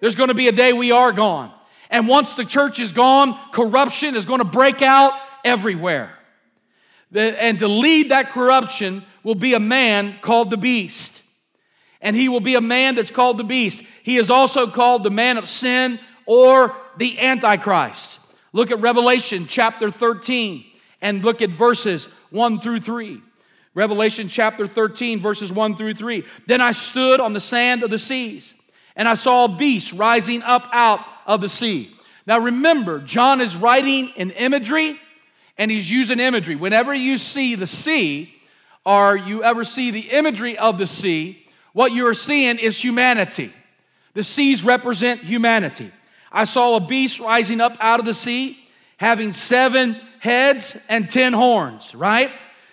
[0.00, 1.52] There's going to be a day we are gone.
[1.88, 5.12] And once the church is gone, corruption is going to break out
[5.44, 6.10] everywhere.
[7.14, 11.21] And to lead that corruption will be a man called the beast.
[12.02, 13.82] And he will be a man that's called the beast.
[14.02, 18.18] He is also called the man of sin or the Antichrist.
[18.52, 20.64] Look at Revelation chapter 13
[21.00, 23.22] and look at verses 1 through 3.
[23.74, 26.24] Revelation chapter 13, verses 1 through 3.
[26.46, 28.52] Then I stood on the sand of the seas,
[28.96, 31.96] and I saw a beast rising up out of the sea.
[32.26, 34.98] Now remember, John is writing in imagery,
[35.58, 36.56] And he's using imagery.
[36.56, 38.34] Whenever you see the sea,
[38.84, 41.41] or you ever see the imagery of the sea,
[41.72, 43.52] what you are seeing is humanity.
[44.14, 45.90] The seas represent humanity.
[46.30, 48.58] I saw a beast rising up out of the sea,
[48.96, 52.30] having seven heads and ten horns, right?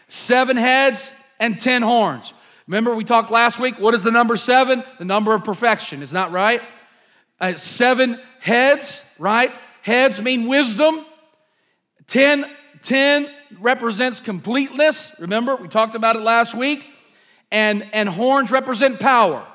[0.07, 2.33] Seven heads and ten horns.
[2.67, 3.79] Remember, we talked last week.
[3.79, 4.83] What is the number seven?
[4.97, 6.61] The number of perfection, is that right?
[7.39, 9.51] Uh, seven heads, right?
[9.81, 11.05] Heads mean wisdom.
[12.07, 12.45] Ten,
[12.83, 15.15] ten represents completeness.
[15.19, 16.85] Remember, we talked about it last week.
[17.51, 19.45] And, and horns represent power.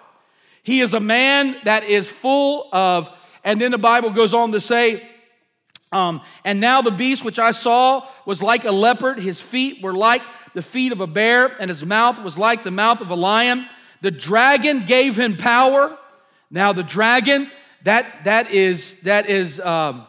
[0.62, 3.08] He is a man that is full of,
[3.44, 5.06] and then the Bible goes on to say,
[5.92, 9.20] um, and now the beast which I saw was like a leopard.
[9.20, 10.22] His feet were like
[10.54, 13.68] the feet of a bear, and his mouth was like the mouth of a lion.
[14.00, 15.96] The dragon gave him power.
[16.50, 17.48] Now the dragon,
[17.84, 20.06] that that is that is um,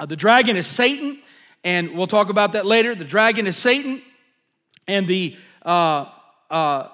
[0.00, 1.20] uh, the dragon is Satan,
[1.62, 2.94] and we'll talk about that later.
[2.94, 4.02] The dragon is Satan,
[4.88, 6.06] and the uh,
[6.50, 6.88] uh,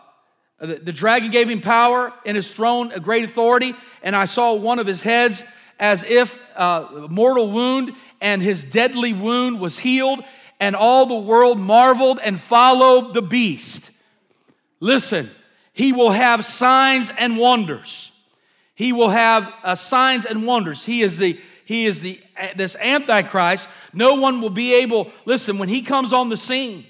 [0.61, 3.75] the, the dragon gave him power and his throne a great authority.
[4.03, 5.43] And I saw one of his heads
[5.79, 10.23] as if uh, a mortal wound, and his deadly wound was healed,
[10.61, 13.91] and all the world marveled and followed the beast.
[14.81, 15.31] Listen,
[15.73, 18.13] he will have signs and wonders.
[18.75, 20.85] He will have uh, signs and wonders.
[20.85, 22.21] He is the he is the
[22.57, 23.69] this antichrist.
[23.93, 25.11] No one will be able.
[25.25, 26.87] Listen, when he comes on the scene,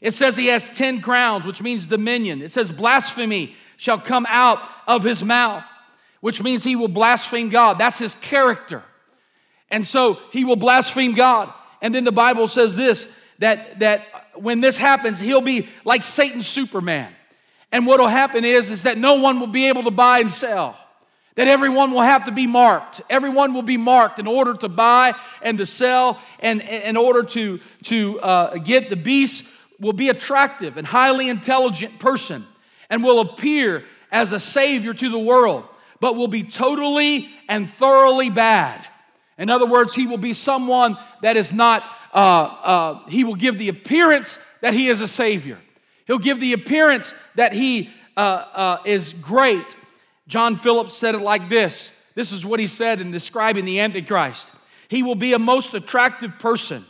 [0.00, 2.42] it says he has 10 crowns, which means dominion.
[2.42, 5.64] It says blasphemy shall come out of his mouth,
[6.20, 7.78] which means he will blaspheme God.
[7.78, 8.82] That's his character.
[9.70, 11.52] And so he will blaspheme God.
[11.82, 16.46] And then the Bible says this that, that when this happens, he'll be like Satan's
[16.46, 17.12] Superman.
[17.70, 20.30] And what will happen is, is that no one will be able to buy and
[20.30, 20.76] sell.
[21.36, 23.00] That everyone will have to be marked.
[23.08, 27.60] Everyone will be marked in order to buy and to sell, and in order to,
[27.84, 29.44] to uh, get the beast
[29.80, 32.46] will be attractive and highly intelligent person
[32.90, 35.64] and will appear as a savior to the world,
[36.00, 38.84] but will be totally and thoroughly bad.
[39.36, 43.58] In other words, he will be someone that is not, uh, uh, he will give
[43.58, 45.58] the appearance that he is a savior.
[46.06, 49.76] He'll give the appearance that he uh, uh is great.
[50.26, 54.50] John Phillips said it like this this is what he said in describing the Antichrist.
[54.88, 56.84] He will be a most attractive person,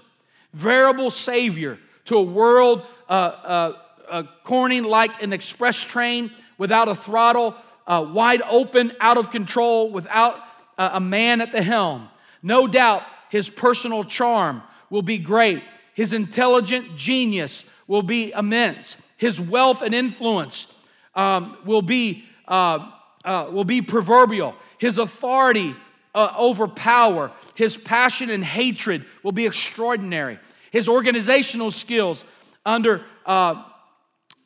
[0.55, 3.73] variable savior, to a world uh, uh,
[4.09, 7.55] uh, corning like an express train without a throttle,
[7.87, 10.37] uh, wide open, out of control, without
[10.79, 12.09] uh, a man at the helm.
[12.43, 15.63] No doubt his personal charm will be great.
[15.93, 18.97] His intelligent genius will be immense.
[19.19, 20.67] His wealth and influence
[21.15, 22.89] um, will, be, uh,
[23.25, 24.55] will be proverbial.
[24.79, 25.75] His authority
[26.15, 30.39] uh, over power, his passion and hatred will be extraordinary
[30.71, 32.25] his organizational skills
[32.65, 33.63] under, uh,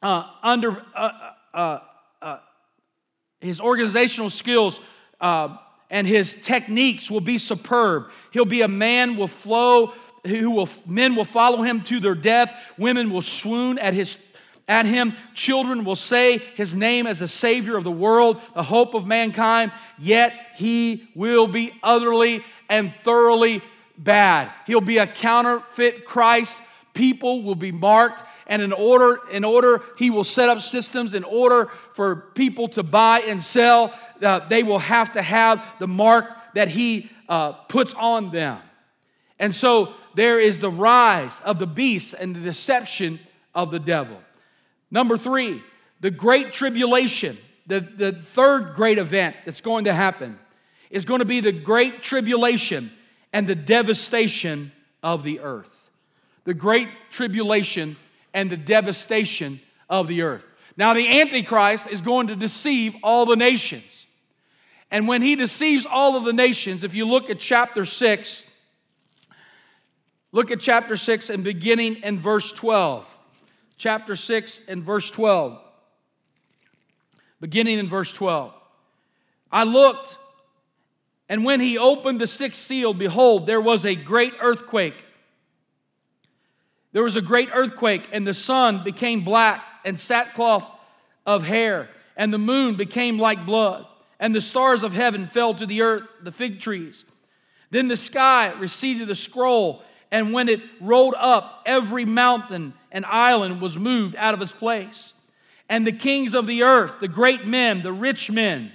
[0.02, 1.78] uh, under uh, uh,
[2.20, 2.38] uh,
[3.40, 4.80] his organizational skills
[5.20, 8.10] and his techniques will be superb.
[8.30, 9.92] He'll be a man will flow
[10.26, 12.54] who will men will follow him to their death.
[12.78, 14.16] Women will swoon at his
[14.68, 15.14] at him.
[15.34, 19.72] Children will say his name as a savior of the world, the hope of mankind.
[19.98, 23.62] Yet he will be utterly and thoroughly
[24.02, 24.50] bad.
[24.66, 26.58] He'll be a counterfeit Christ.
[26.94, 31.24] People will be marked, and in order, in order, he will set up systems in
[31.24, 33.94] order for people to buy and sell.
[34.20, 38.58] Uh, they will have to have the mark that he uh, puts on them.
[39.38, 43.18] And so there is the rise of the beast and the deception
[43.54, 44.18] of the devil.
[44.90, 45.62] Number three,
[46.00, 50.38] the great tribulation, the, the third great event that's going to happen
[50.90, 52.90] is going to be the great tribulation
[53.32, 55.90] and the devastation of the earth.
[56.44, 57.96] The great tribulation
[58.34, 60.44] and the devastation of the earth.
[60.76, 64.06] Now, the Antichrist is going to deceive all the nations.
[64.90, 68.42] And when he deceives all of the nations, if you look at chapter 6,
[70.32, 73.18] look at chapter 6 and beginning in verse 12.
[73.78, 75.58] Chapter 6 and verse 12.
[77.40, 78.52] Beginning in verse 12.
[79.50, 80.18] I looked
[81.28, 85.04] and when he opened the sixth seal, behold, there was a great earthquake.
[86.92, 90.68] There was a great earthquake, and the sun became black and sackcloth
[91.26, 93.86] of hair, and the moon became like blood,
[94.20, 97.04] and the stars of heaven fell to the earth, the fig trees.
[97.70, 103.62] Then the sky receded the scroll, and when it rolled up, every mountain and island
[103.62, 105.14] was moved out of its place.
[105.70, 108.72] And the kings of the earth, the great men, the rich men,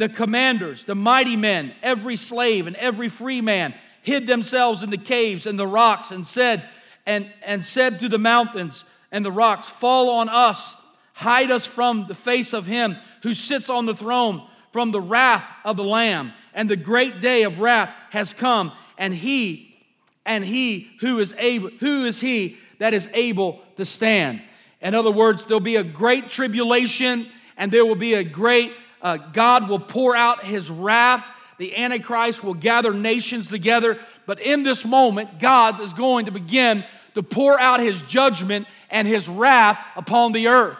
[0.00, 4.96] the commanders, the mighty men, every slave and every free man hid themselves in the
[4.96, 6.64] caves and the rocks and said,
[7.04, 10.74] and, and said to the mountains and the rocks, Fall on us,
[11.12, 15.44] hide us from the face of him who sits on the throne, from the wrath
[15.66, 16.32] of the Lamb.
[16.54, 19.76] And the great day of wrath has come, and he,
[20.24, 24.40] and he who is able, who is he that is able to stand?
[24.80, 29.16] In other words, there'll be a great tribulation, and there will be a great, uh,
[29.16, 31.26] God will pour out his wrath.
[31.58, 33.98] The Antichrist will gather nations together.
[34.26, 36.84] But in this moment, God is going to begin
[37.14, 40.78] to pour out his judgment and his wrath upon the earth.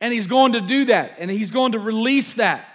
[0.00, 2.68] And he's going to do that, and he's going to release that.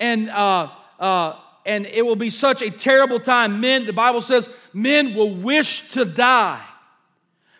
[0.00, 3.60] And, uh, uh, and it will be such a terrible time.
[3.60, 6.64] Men, the Bible says, men will wish to die,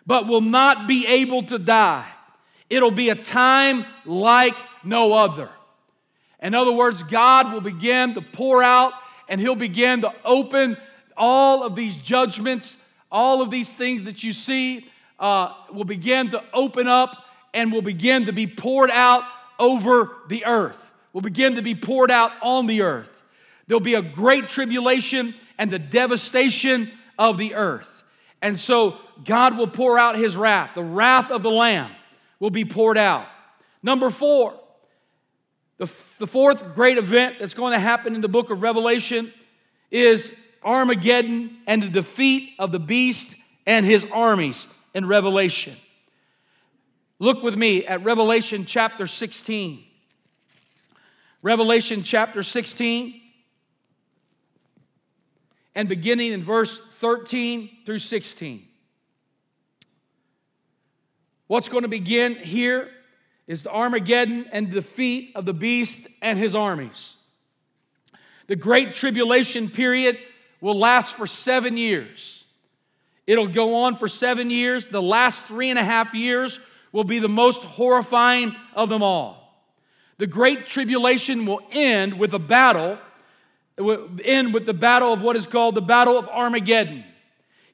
[0.05, 2.07] but will not be able to die.
[2.69, 5.49] It'll be a time like no other.
[6.41, 8.93] In other words, God will begin to pour out
[9.27, 10.77] and He'll begin to open
[11.17, 12.77] all of these judgments,
[13.11, 14.87] all of these things that you see
[15.19, 19.23] uh, will begin to open up and will begin to be poured out
[19.57, 20.77] over the earth,
[21.13, 23.09] will begin to be poured out on the earth.
[23.67, 27.89] There'll be a great tribulation and the devastation of the earth.
[28.41, 31.91] And so God will pour out His wrath, the wrath of the Lamb
[32.39, 33.25] will be poured out.
[33.81, 34.53] Number four,
[35.77, 39.33] the, the fourth great event that's going to happen in the book of Revelation
[39.91, 43.35] is Armageddon and the defeat of the beast
[43.65, 45.75] and his armies in Revelation.
[47.19, 49.83] Look with me at Revelation chapter 16.
[51.41, 53.21] Revelation chapter 16
[55.75, 58.65] and beginning in verse 13 through 16.
[61.47, 62.89] What's going to begin here
[63.47, 67.15] is the Armageddon and defeat of the beast and his armies.
[68.47, 70.17] The great tribulation period
[70.61, 72.43] will last for seven years.
[73.27, 74.87] It'll go on for seven years.
[74.87, 76.59] The last three and a half years
[76.91, 79.41] will be the most horrifying of them all.
[80.17, 82.97] The great tribulation will end with a battle,
[84.23, 87.03] end with the battle of what is called the Battle of Armageddon.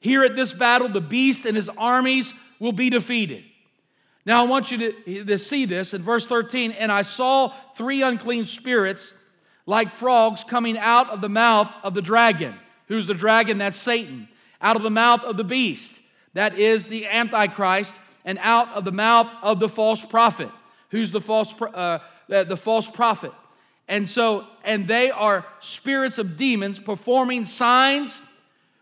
[0.00, 3.44] Here at this battle, the beast and his armies will be defeated.
[4.24, 6.72] Now, I want you to, to see this in verse 13.
[6.72, 9.12] And I saw three unclean spirits
[9.66, 12.54] like frogs coming out of the mouth of the dragon.
[12.88, 13.58] Who's the dragon?
[13.58, 14.28] That's Satan.
[14.60, 16.00] Out of the mouth of the beast.
[16.34, 17.98] That is the Antichrist.
[18.24, 20.50] And out of the mouth of the false prophet.
[20.90, 23.32] Who's the false, uh, the, the false prophet?
[23.88, 28.20] And so, and they are spirits of demons performing signs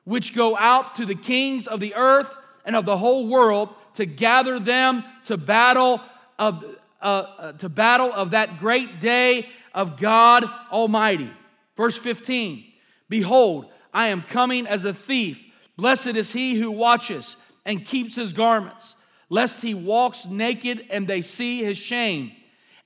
[0.04, 2.30] which go out to the kings of the earth
[2.64, 6.00] and of the whole world to gather them to battle
[6.38, 6.64] of,
[7.00, 11.30] uh, uh, to battle of that great day of God Almighty.
[11.76, 12.64] Verse 15
[13.08, 15.44] Behold, I am coming as a thief.
[15.76, 18.94] Blessed is he who watches and keeps his garments,
[19.28, 22.32] lest he walks naked and they see his shame.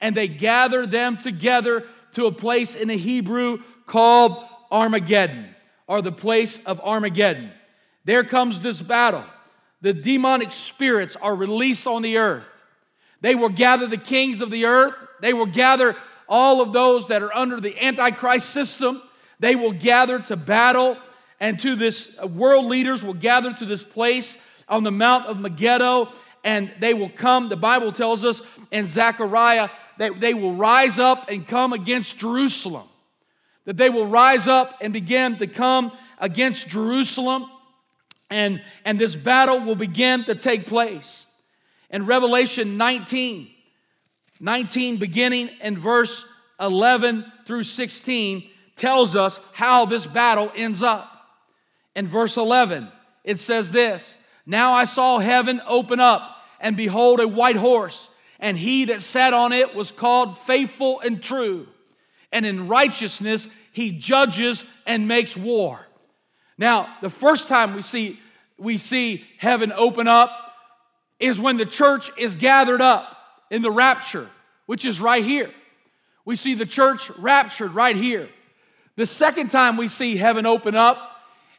[0.00, 5.54] And they gather them together to a place in the Hebrew called Armageddon,
[5.86, 7.50] or the place of Armageddon.
[8.04, 9.24] There comes this battle
[9.84, 12.46] the demonic spirits are released on the earth.
[13.20, 14.94] They will gather the kings of the earth.
[15.20, 15.94] They will gather
[16.26, 19.02] all of those that are under the Antichrist system.
[19.40, 20.96] They will gather to battle,
[21.38, 24.38] and to this uh, world leaders will gather to this place
[24.70, 26.08] on the Mount of Megiddo,
[26.44, 27.50] and they will come.
[27.50, 29.68] The Bible tells us in Zechariah
[29.98, 32.88] that they will rise up and come against Jerusalem.
[33.66, 37.50] That they will rise up and begin to come against Jerusalem
[38.30, 41.26] and, and this battle will begin to take place.
[41.90, 43.48] In Revelation 19,
[44.40, 46.24] 19, beginning in verse
[46.58, 51.10] 11 through 16, tells us how this battle ends up.
[51.94, 52.88] In verse 11,
[53.22, 58.08] it says this Now I saw heaven open up, and behold, a white horse,
[58.40, 61.68] and he that sat on it was called faithful and true.
[62.32, 65.86] And in righteousness he judges and makes war.
[66.56, 68.20] Now, the first time we see
[68.58, 70.30] we see heaven open up
[71.18, 73.16] is when the church is gathered up
[73.50, 74.28] in the rapture,
[74.66, 75.50] which is right here.
[76.24, 78.28] We see the church raptured right here.
[78.96, 80.98] The second time we see heaven open up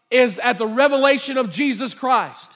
[0.09, 2.51] is at the revelation of Jesus Christ.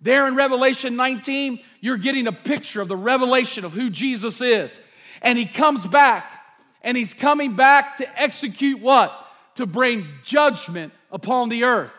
[0.00, 4.80] There in Revelation 19, you're getting a picture of the revelation of who Jesus is.
[5.20, 6.30] And he comes back,
[6.82, 9.12] and he's coming back to execute what?
[9.56, 11.90] To bring judgment upon the earth.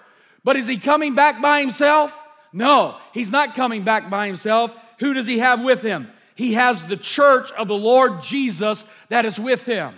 [0.43, 2.17] But is he coming back by himself?
[2.53, 4.75] No, he's not coming back by himself.
[4.99, 6.09] Who does he have with him?
[6.35, 9.95] He has the church of the Lord Jesus that is with him.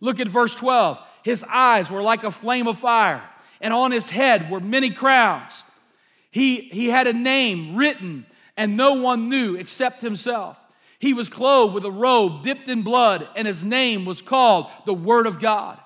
[0.00, 0.98] Look at verse 12.
[1.22, 3.22] His eyes were like a flame of fire,
[3.60, 5.64] and on his head were many crowns.
[6.30, 8.26] He, he had a name written,
[8.56, 10.62] and no one knew except himself.
[10.98, 14.94] He was clothed with a robe dipped in blood, and his name was called the
[14.94, 15.78] Word of God.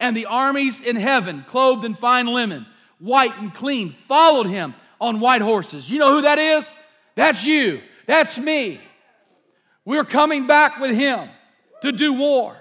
[0.00, 2.66] And the armies in heaven, clothed in fine linen,
[2.98, 5.88] white and clean, followed him on white horses.
[5.88, 6.72] You know who that is?
[7.14, 7.80] That's you.
[8.06, 8.80] That's me.
[9.84, 11.28] We're coming back with him
[11.82, 12.56] to do war.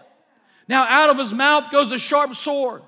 [0.68, 2.82] Now, out of his mouth goes a sharp sword,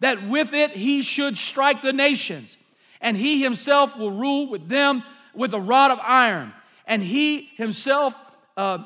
[0.00, 2.56] that with it he should strike the nations,
[3.00, 5.02] and he himself will rule with them
[5.34, 6.52] with a rod of iron.
[6.86, 8.14] And he himself
[8.56, 8.84] uh,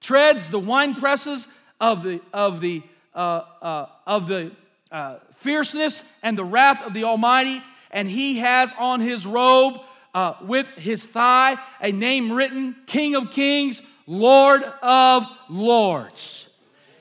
[0.00, 1.46] treads the wine presses
[1.80, 2.82] of the, of the,
[3.16, 4.52] uh, uh, of the
[4.92, 7.62] uh, fierceness and the wrath of the Almighty.
[7.90, 9.80] And he has on his robe
[10.14, 16.48] uh, with his thigh a name written King of Kings, Lord of Lords.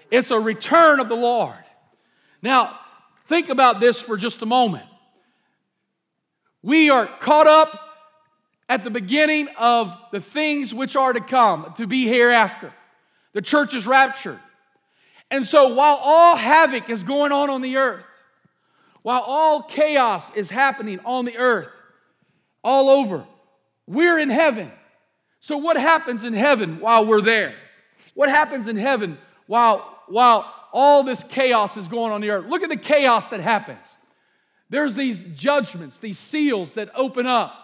[0.09, 1.55] It's a return of the Lord.
[2.41, 2.79] Now,
[3.27, 4.85] think about this for just a moment.
[6.61, 7.79] We are caught up
[8.67, 12.73] at the beginning of the things which are to come, to be hereafter.
[13.33, 14.39] The church is raptured.
[15.31, 18.03] And so, while all havoc is going on on the earth,
[19.01, 21.67] while all chaos is happening on the earth,
[22.63, 23.25] all over,
[23.87, 24.71] we're in heaven.
[25.39, 27.55] So, what happens in heaven while we're there?
[28.13, 29.17] What happens in heaven
[29.47, 32.47] while while all this chaos is going on the earth.
[32.47, 33.95] Look at the chaos that happens.
[34.69, 37.55] There's these judgments, these seals that open up,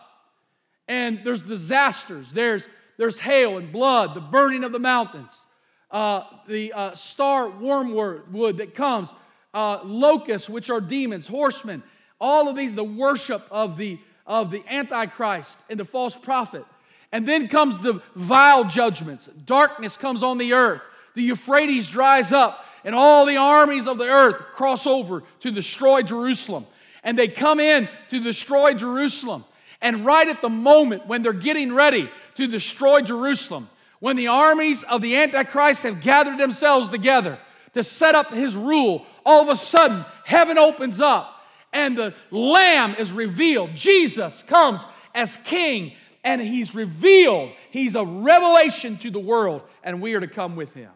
[0.87, 2.31] and there's disasters.
[2.31, 2.65] There's,
[2.97, 5.45] there's hail and blood, the burning of the mountains,
[5.91, 9.09] uh, the uh, star wormwood that comes,
[9.53, 11.83] uh, locusts, which are demons, horsemen,
[12.19, 16.65] all of these, the worship of the, of the Antichrist and the false prophet.
[17.11, 19.29] And then comes the vial judgments.
[19.45, 20.81] Darkness comes on the earth
[21.13, 26.01] the Euphrates dries up, and all the armies of the earth cross over to destroy
[26.01, 26.65] Jerusalem.
[27.03, 29.45] And they come in to destroy Jerusalem.
[29.81, 33.69] And right at the moment when they're getting ready to destroy Jerusalem,
[34.01, 37.39] when the armies of the Antichrist have gathered themselves together
[37.73, 41.33] to set up his rule, all of a sudden heaven opens up
[41.71, 43.73] and the Lamb is revealed.
[43.75, 44.85] Jesus comes
[45.15, 45.93] as King
[46.23, 47.51] and he's revealed.
[47.69, 50.91] He's a revelation to the world, and we are to come with him.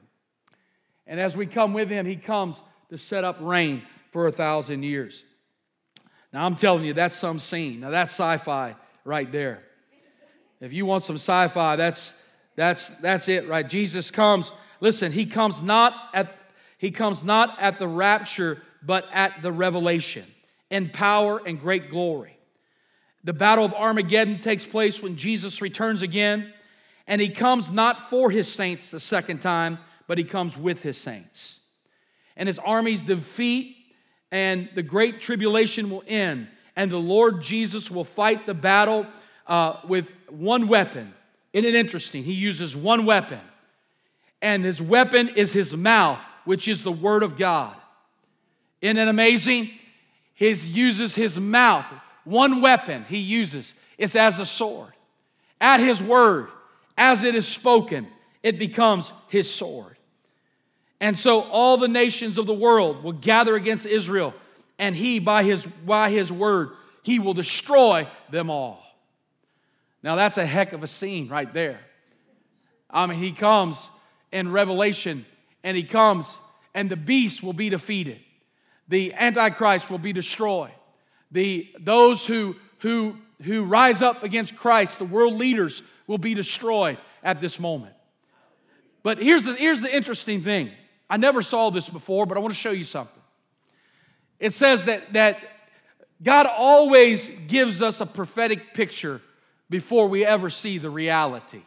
[1.07, 3.81] And as we come with him, he comes to set up reign
[4.11, 5.23] for a thousand years.
[6.31, 7.79] Now, I'm telling you, that's some scene.
[7.79, 9.63] Now, that's sci fi right there.
[10.59, 12.13] If you want some sci fi, that's,
[12.55, 13.67] that's, that's it, right?
[13.67, 16.35] Jesus comes, listen, he comes not at
[16.77, 20.25] he comes not at the rapture, but at the revelation
[20.69, 22.37] in power and great glory.
[23.23, 26.53] The battle of Armageddon takes place when Jesus returns again,
[27.07, 30.97] and he comes not for his saints the second time, but he comes with his
[30.97, 31.59] saints.
[32.37, 33.77] And his armies defeat,
[34.31, 36.47] and the great tribulation will end.
[36.75, 39.07] And the Lord Jesus will fight the battle
[39.47, 41.13] uh, with one weapon.
[41.55, 42.21] Isn't it interesting?
[42.21, 43.39] He uses one weapon,
[44.41, 47.73] and his weapon is his mouth, which is the word of God.
[48.81, 49.71] Isn't it amazing?
[50.33, 51.85] He uses his mouth,
[52.25, 53.73] one weapon he uses.
[53.97, 54.91] It's as a sword.
[55.61, 56.49] At his word,
[56.97, 58.09] as it is spoken,
[58.43, 59.95] it becomes his sword.
[60.99, 64.33] And so all the nations of the world will gather against Israel,
[64.77, 68.84] and he, by his, by his word, he will destroy them all.
[70.05, 71.79] Now, that's a heck of a scene right there.
[72.91, 73.89] I mean, he comes
[74.31, 75.25] in Revelation,
[75.63, 76.37] and he comes,
[76.75, 78.19] and the beast will be defeated.
[78.87, 80.73] The Antichrist will be destroyed.
[81.31, 86.99] The, those who, who, who rise up against Christ, the world leaders, will be destroyed
[87.23, 87.95] at this moment.
[89.01, 90.69] But here's the, here's the interesting thing
[91.09, 93.23] I never saw this before, but I want to show you something.
[94.39, 95.39] It says that, that
[96.21, 99.19] God always gives us a prophetic picture
[99.70, 101.61] before we ever see the reality.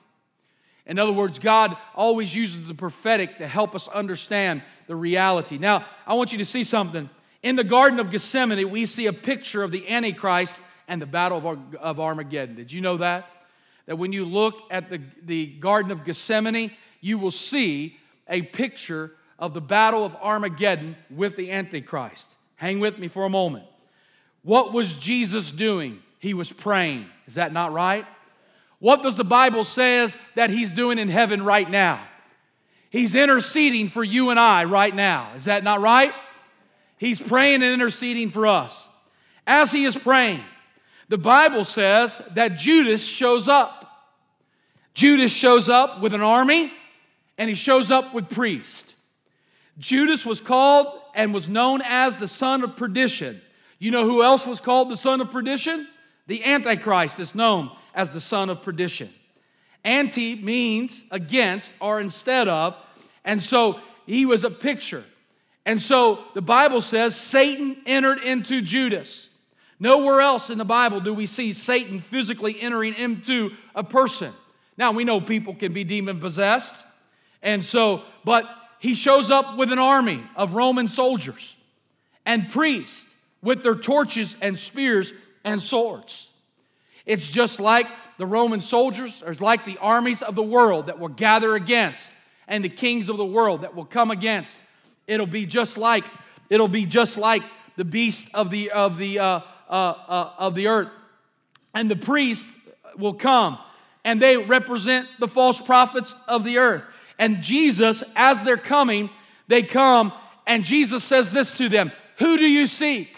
[0.87, 5.59] In other words, God always uses the prophetic to help us understand the reality.
[5.59, 7.11] Now, I want you to see something.
[7.43, 10.57] In the Garden of Gethsemane, we see a picture of the Antichrist
[10.89, 12.57] and the Battle of, Armageddon.
[12.57, 13.29] Did you know that?
[13.87, 19.13] That when you look at the, the Garden of Gethsemane, you will see a picture
[19.39, 22.35] of the battle of Armageddon with the Antichrist.
[22.57, 23.67] Hang with me for a moment.
[24.43, 26.03] What was Jesus doing?
[26.19, 27.07] He was praying.
[27.27, 28.07] Is that not right?
[28.81, 32.01] What does the Bible says that he's doing in heaven right now?
[32.91, 35.33] He's interceding for you and I right now.
[35.37, 36.12] Is that not right?
[36.97, 38.89] He's praying and interceding for us.
[39.47, 40.43] As he is praying,
[41.09, 43.75] the Bible says that Judas shows up.
[44.95, 46.73] Judas shows up with an army
[47.37, 48.95] and he shows up with priests.
[49.79, 53.41] Judas was called and was known as the son of perdition.
[53.79, 55.87] You know who else was called the son of perdition?
[56.29, 59.11] The Antichrist is known as the son of perdition.
[59.83, 62.79] Anti means against or instead of,
[63.24, 65.05] and so he was a picture.
[65.64, 69.29] And so the Bible says Satan entered into Judas.
[69.81, 74.33] Nowhere else in the Bible do we see Satan physically entering into a person.
[74.76, 76.74] Now we know people can be demon possessed,
[77.43, 78.49] and so, but
[78.81, 81.57] he shows up with an army of Roman soldiers
[82.26, 83.12] and priests
[83.43, 85.12] with their torches and spears
[85.53, 86.29] and swords.
[87.07, 87.87] It's just like
[88.19, 92.13] the Roman soldiers, or like the armies of the world that will gather against,
[92.47, 94.61] and the kings of the world that will come against.
[95.07, 96.05] It'll be just like
[96.51, 97.43] it'll be just like
[97.77, 99.41] the beast of the of the uh,
[99.71, 100.91] uh, uh, of the earth,
[101.75, 102.49] and the priest
[102.99, 103.59] will come,
[104.05, 106.85] and they represent the false prophets of the earth.
[107.19, 109.11] And Jesus, as they're coming,
[109.49, 110.13] they come,
[110.47, 113.18] and Jesus says this to them: "Who do you seek?"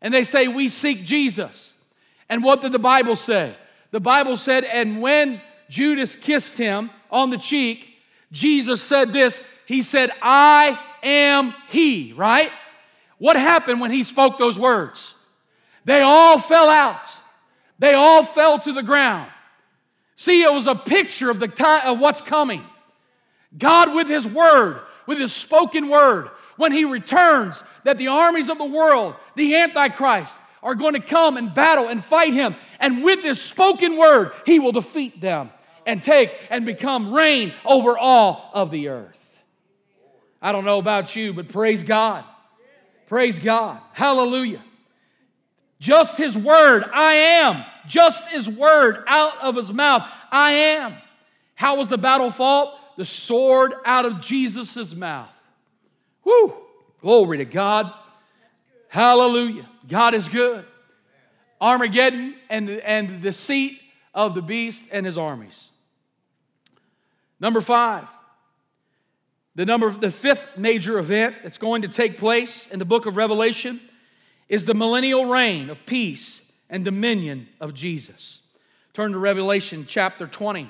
[0.00, 1.72] And they say, "We seek Jesus."
[2.28, 3.54] And what did the Bible say?
[3.90, 7.88] The Bible said, and when Judas kissed him on the cheek,
[8.32, 12.50] Jesus said this He said, I am He, right?
[13.18, 15.14] What happened when He spoke those words?
[15.84, 17.10] They all fell out,
[17.78, 19.30] they all fell to the ground.
[20.16, 22.64] See, it was a picture of, the of what's coming.
[23.56, 28.58] God, with His word, with His spoken word, when He returns, that the armies of
[28.58, 32.56] the world, the Antichrist, are going to come and battle and fight him.
[32.80, 35.50] And with his spoken word, he will defeat them
[35.86, 39.16] and take and become reign over all of the earth.
[40.42, 42.24] I don't know about you, but praise God.
[43.06, 43.80] Praise God.
[43.92, 44.62] Hallelujah.
[45.78, 47.64] Just his word, I am.
[47.86, 50.02] Just his word out of his mouth,
[50.32, 50.94] I am.
[51.54, 52.96] How was the battle fought?
[52.96, 55.35] The sword out of Jesus' mouth.
[56.26, 56.52] Whoo!
[57.00, 57.92] Glory to God.
[58.88, 59.68] Hallelujah.
[59.88, 60.64] God is good.
[61.60, 63.80] Armageddon and, and the seat
[64.12, 65.70] of the beast and his armies.
[67.38, 68.06] Number five,
[69.54, 73.16] the number the fifth major event that's going to take place in the book of
[73.16, 73.80] Revelation
[74.48, 78.40] is the millennial reign of peace and dominion of Jesus.
[78.94, 80.68] Turn to Revelation chapter 20,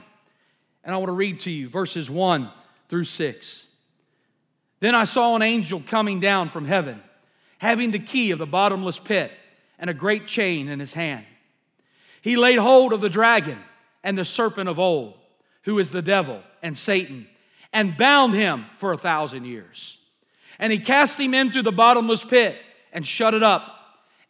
[0.84, 2.50] and I want to read to you verses 1
[2.88, 3.65] through 6.
[4.80, 7.02] Then I saw an angel coming down from heaven,
[7.58, 9.32] having the key of the bottomless pit
[9.78, 11.24] and a great chain in his hand.
[12.20, 13.58] He laid hold of the dragon
[14.02, 15.14] and the serpent of old,
[15.62, 17.26] who is the devil and Satan,
[17.72, 19.98] and bound him for a thousand years.
[20.58, 22.56] And he cast him into the bottomless pit
[22.92, 23.74] and shut it up,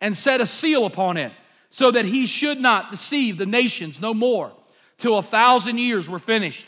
[0.00, 1.32] and set a seal upon it,
[1.70, 4.52] so that he should not deceive the nations no more,
[4.98, 6.66] till a thousand years were finished.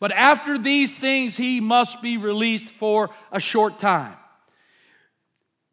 [0.00, 4.14] But after these things, he must be released for a short time.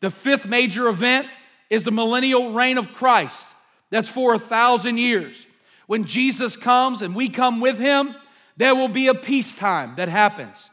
[0.02, 1.28] The fifth major event
[1.70, 3.54] is the millennial reign of Christ.
[3.90, 5.46] That's for a thousand years.
[5.88, 8.16] When Jesus comes and we come with him,
[8.58, 10.70] there will be a peacetime that happens.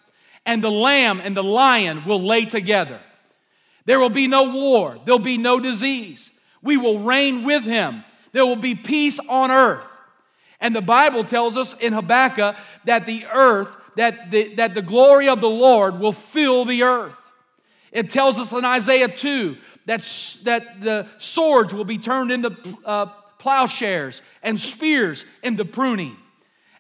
[0.47, 3.01] And the lamb and the lion will lay together.
[3.85, 6.31] There will be no war, there'll be no disease.
[6.63, 8.05] We will reign with him.
[8.31, 9.85] There will be peace on earth.
[10.63, 15.29] And the Bible tells us in Habakkuk that the earth, that the, that the glory
[15.29, 17.15] of the Lord will fill the earth.
[17.91, 19.57] It tells us in Isaiah 2
[19.87, 20.01] that,
[20.45, 23.07] that the swords will be turned into uh,
[23.39, 26.17] plowshares and spears into pruning.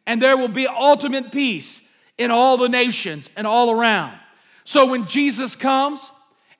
[0.06, 1.80] And there will be ultimate peace
[2.16, 4.16] in all the nations and all around.
[4.64, 6.12] So when Jesus comes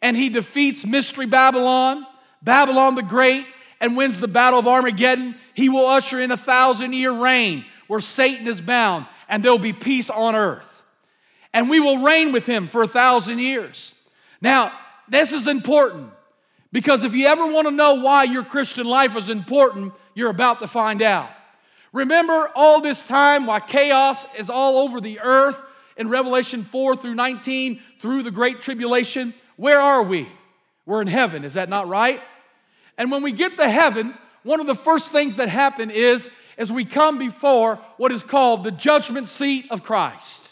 [0.03, 2.05] and he defeats Mystery Babylon,
[2.43, 3.47] Babylon the Great,
[3.83, 8.01] and wins the Battle of Armageddon, he will usher in a thousand year reign where
[8.01, 10.83] Satan is bound and there will be peace on earth.
[11.53, 13.93] And we will reign with him for a thousand years.
[14.41, 14.73] Now,
[15.09, 16.11] this is important
[16.71, 20.61] because if you ever want to know why your Christian life is important, you're about
[20.61, 21.29] to find out.
[21.93, 25.61] Remember all this time why chaos is all over the earth
[25.97, 29.35] in Revelation 4 through 19 through the Great Tribulation?
[29.57, 30.29] Where are we?
[30.87, 32.21] We're in heaven, is that not right?
[32.99, 36.29] And when we get to heaven, one of the first things that happen is
[36.59, 40.51] as we come before what is called the judgment seat of Christ.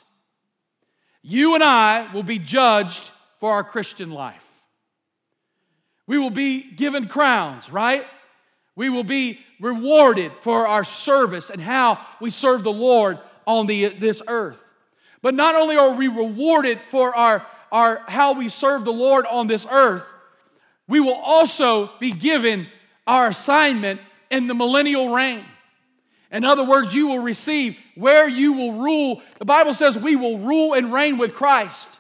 [1.23, 3.11] You and I will be judged
[3.41, 4.47] for our Christian life.
[6.07, 8.05] We will be given crowns, right?
[8.75, 13.89] We will be rewarded for our service and how we serve the Lord on the,
[13.89, 14.61] this earth.
[15.23, 19.47] But not only are we rewarded for our, our how we serve the Lord on
[19.47, 20.05] this earth,
[20.91, 22.67] we will also be given
[23.07, 25.45] our assignment in the millennial reign.
[26.33, 29.23] In other words, you will receive where you will rule.
[29.39, 31.91] The Bible says we will rule and reign with Christ,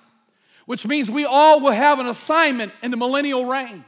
[0.66, 3.84] which means we all will have an assignment in the millennial reign.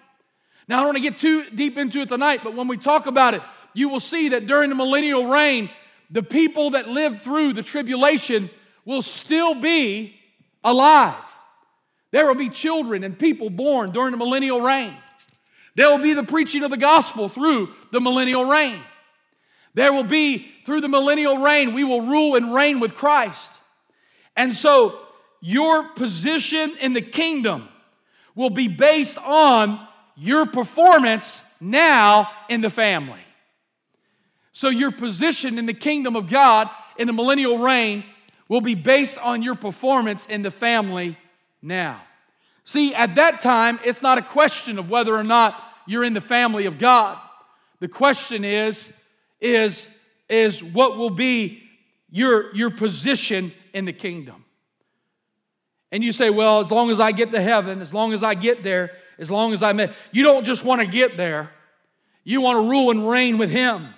[0.69, 3.07] Now, I don't want to get too deep into it tonight, but when we talk
[3.07, 3.43] about it,
[3.75, 5.69] you will see that during the millennial reign,
[6.11, 8.51] the people that lived through the tribulation
[8.85, 10.15] will still be
[10.63, 11.17] alive.
[12.13, 14.95] There will be children and people born during the millennial reign.
[15.75, 18.81] There will be the preaching of the gospel through the millennial reign.
[19.75, 23.51] There will be, through the millennial reign, we will rule and reign with Christ.
[24.37, 24.99] And so,
[25.41, 27.69] your position in the kingdom
[28.35, 33.21] will be based on your performance now in the family.
[34.53, 38.05] So, your position in the kingdom of God in the millennial reign
[38.49, 41.17] will be based on your performance in the family
[41.63, 42.03] now.
[42.65, 46.21] See, at that time, it's not a question of whether or not you're in the
[46.21, 47.19] family of God.
[47.81, 48.93] The question is,
[49.41, 49.89] is,
[50.29, 51.63] is what will be
[52.11, 54.45] your, your position in the kingdom.
[55.91, 58.35] And you say, well, as long as I get to heaven, as long as I
[58.35, 61.51] get there, as long as I met, you don't just want to get there.
[62.25, 63.89] You want to rule and reign with Him.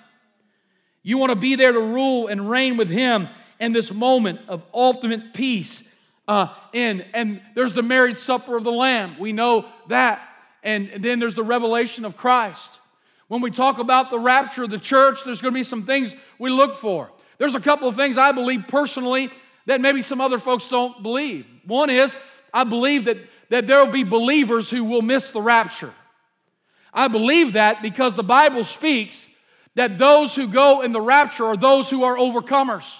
[1.02, 3.28] You want to be there to rule and reign with Him
[3.60, 5.88] in this moment of ultimate peace.
[6.26, 9.16] Uh, and, and there's the marriage supper of the Lamb.
[9.18, 10.26] We know that.
[10.62, 12.70] And then there's the revelation of Christ.
[13.28, 16.14] When we talk about the rapture of the church, there's going to be some things
[16.38, 17.10] we look for.
[17.38, 19.30] There's a couple of things I believe personally
[19.66, 21.46] that maybe some other folks don't believe.
[21.66, 22.16] One is,
[22.52, 23.18] I believe that,
[23.50, 25.92] that there will be believers who will miss the rapture.
[26.92, 29.28] I believe that because the Bible speaks
[29.74, 32.96] that those who go in the rapture are those who are overcomers.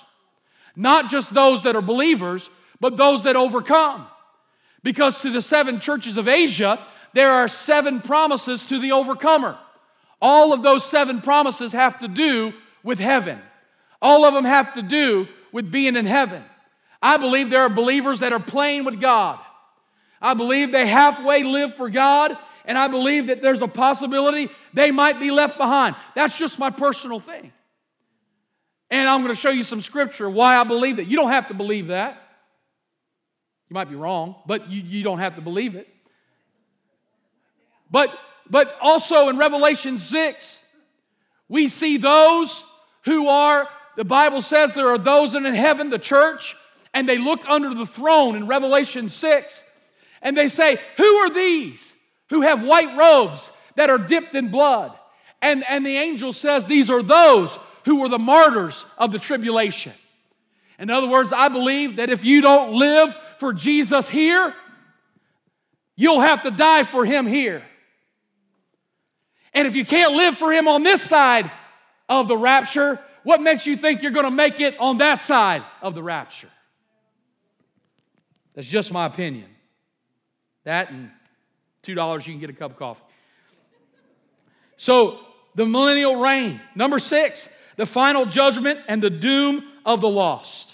[0.75, 2.51] Not just those that are believers,
[2.81, 4.07] but those that overcome.
[4.83, 6.79] Because to the seven churches of Asia,
[7.15, 9.59] there are seven promises to the overcomer.
[10.21, 12.53] All of those seven promises have to do
[12.83, 13.41] with heaven.
[14.03, 16.43] All of them have to do with being in heaven.
[17.01, 19.39] I believe there are believers that are playing with God.
[20.21, 24.91] I believe they halfway live for God, and I believe that there's a possibility they
[24.91, 25.97] might be left behind.
[26.15, 27.53] That's just my personal thing.
[28.91, 31.07] And I'm going to show you some scripture why I believe that.
[31.07, 32.21] You don't have to believe that.
[33.75, 35.89] You might be wrong, but you, you don't have to believe it.
[37.91, 38.17] But,
[38.49, 40.63] but also in Revelation 6,
[41.49, 42.63] we see those
[43.05, 46.55] who are, the Bible says there are those in heaven, the church,
[46.93, 49.65] and they look under the throne in Revelation 6,
[50.23, 51.95] and they say, Who are these
[52.31, 54.97] who have white robes that are dipped in blood?
[55.43, 59.95] And, and the angel says, These are those who were the martyrs of the tribulation.
[60.79, 64.55] In other words, I believe that if you don't live for Jesus here,
[65.97, 67.63] you'll have to die for him here.
[69.53, 71.51] And if you can't live for him on this side
[72.09, 75.63] of the rapture, what makes you think you're going to make it on that side
[75.83, 76.49] of the rapture?
[78.55, 79.51] That's just my opinion.
[80.63, 81.11] That and
[81.83, 83.05] $2 you can get a cup of coffee.
[84.79, 85.21] So,
[85.55, 86.63] the millennial reign.
[86.75, 90.74] Number six, the final judgment and the doom of the lost.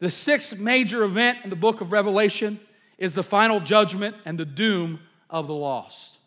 [0.00, 2.60] The sixth major event in the book of Revelation
[2.98, 6.18] is the final judgment and the doom of the lost.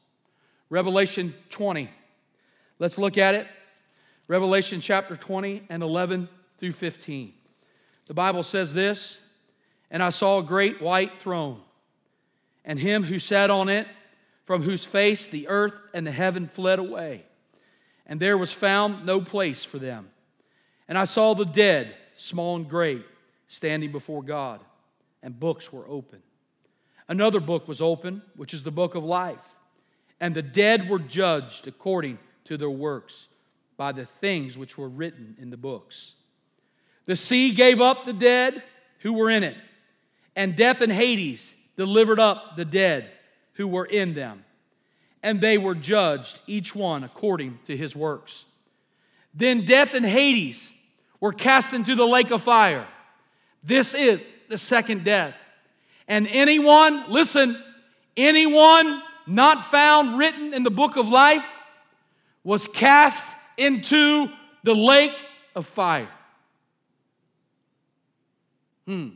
[0.70, 1.90] Revelation 20.
[2.80, 3.48] Let's look at it.
[4.28, 7.34] Revelation chapter 20 and 11 through 15.
[8.08, 9.18] The Bible says this
[9.90, 11.62] And I saw a great white throne,
[12.66, 13.88] and him who sat on it,
[14.46, 17.24] from whose face the earth and the heaven fled away,
[18.06, 20.10] and there was found no place for them.
[20.90, 23.06] And I saw the dead, small and great,
[23.52, 24.62] standing before God,
[25.22, 26.22] and books were open.
[27.10, 29.56] Another book was open, which is the book of life,
[30.22, 33.28] and the dead were judged according to their works
[33.76, 36.14] by the things which were written in the books.
[37.08, 38.64] The sea gave up the dead
[39.00, 39.58] who were in it,
[40.34, 43.10] and death and Hades delivered up the dead
[43.54, 44.46] who were in them.
[45.22, 48.46] And they were judged, each one according to his works.
[49.34, 50.72] Then death and Hades
[51.20, 52.88] were cast into the lake of fire.
[53.64, 55.36] This is the second death.
[56.08, 57.62] And anyone, listen,
[58.18, 61.48] anyone not found written in the book of life
[62.44, 64.28] was cast into
[64.64, 65.16] the lake
[65.56, 66.10] of fire.
[68.86, 69.10] Hmm.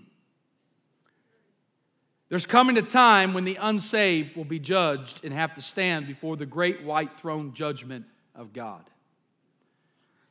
[2.29, 6.37] There's coming a time when the unsaved will be judged and have to stand before
[6.37, 8.83] the great white throne judgment of God.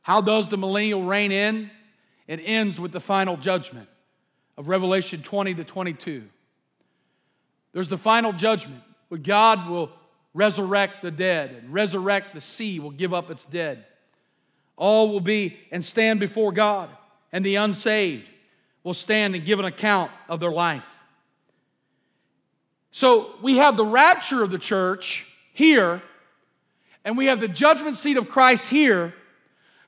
[0.01, 1.71] How does the millennial reign end?
[2.27, 3.87] It ends with the final judgment
[4.57, 6.23] of Revelation 20 to 22.
[7.73, 9.91] There's the final judgment where God will
[10.33, 13.85] resurrect the dead and resurrect the sea will give up its dead.
[14.77, 16.89] All will be and stand before God,
[17.31, 18.27] and the unsaved
[18.83, 20.89] will stand and give an account of their life.
[22.91, 26.01] So we have the rapture of the church here,
[27.03, 29.13] and we have the judgment seat of Christ here,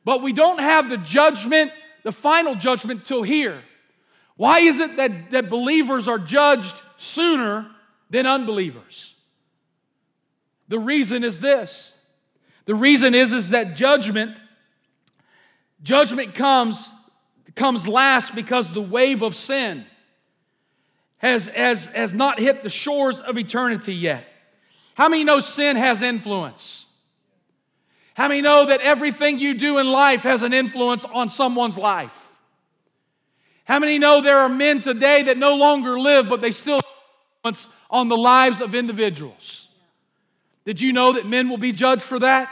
[0.04, 1.72] but we don't have the judgment,
[2.04, 3.62] the final judgment, till here.
[4.38, 7.70] Why is it that, that believers are judged sooner
[8.10, 9.16] than unbelievers?
[10.68, 11.94] The reason is this.
[12.66, 14.36] The reason is, is that judgment,
[15.82, 16.90] judgment comes,
[17.56, 19.86] comes last because the wave of sin
[21.18, 24.26] has, has, has not hit the shores of eternity yet.
[24.94, 26.86] How many know sin has influence?
[28.14, 32.27] How many know that everything you do in life has an influence on someone's life?
[33.68, 36.80] How many know there are men today that no longer live, but they still
[37.44, 39.68] influence on the lives of individuals?
[40.64, 42.50] Did you know that men will be judged for that?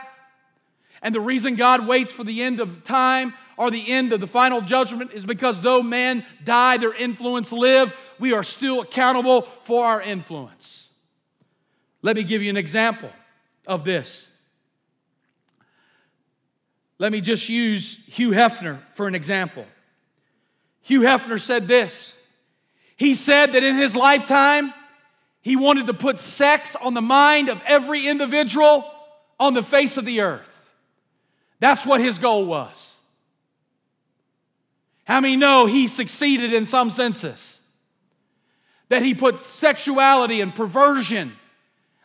[1.01, 4.27] And the reason God waits for the end of time or the end of the
[4.27, 9.85] final judgment is because though men die, their influence live, we are still accountable for
[9.85, 10.89] our influence.
[12.01, 13.09] Let me give you an example
[13.65, 14.27] of this.
[16.99, 19.65] Let me just use Hugh Hefner for an example.
[20.85, 22.15] Hugh Hefner said this
[22.95, 24.73] He said that in his lifetime,
[25.41, 28.89] he wanted to put sex on the mind of every individual
[29.39, 30.49] on the face of the earth.
[31.59, 32.99] That's what his goal was.
[35.05, 37.59] How many know he succeeded in some senses?
[38.89, 41.33] That he put sexuality and perversion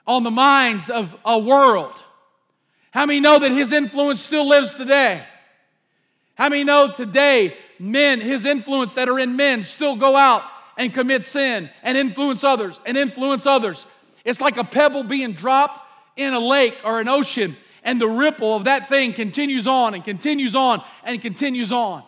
[0.06, 1.94] on the minds of a world.
[2.92, 5.22] How many know that his influence still lives today?
[6.34, 10.42] How many know today men, his influence that are in men, still go out
[10.76, 13.86] and commit sin and influence others and influence others?
[14.24, 15.80] It's like a pebble being dropped
[16.16, 20.04] in a lake or an ocean, and the ripple of that thing continues on and
[20.04, 22.04] continues on and continues on.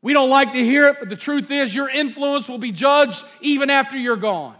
[0.00, 3.24] We don't like to hear it, but the truth is, your influence will be judged
[3.40, 4.54] even after you're gone.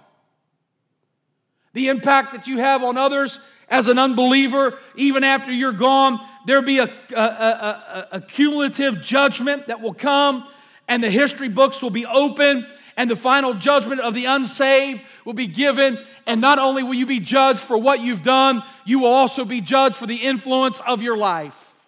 [1.75, 3.39] The impact that you have on others
[3.69, 9.67] as an unbeliever, even after you're gone, there'll be a, a, a, a, cumulative judgment
[9.69, 10.47] that will come,
[10.89, 15.33] and the history books will be open, and the final judgment of the unsaved will
[15.33, 15.99] be given.
[16.27, 19.61] And not only will you be judged for what you've done, you will also be
[19.61, 21.83] judged for the influence of your life.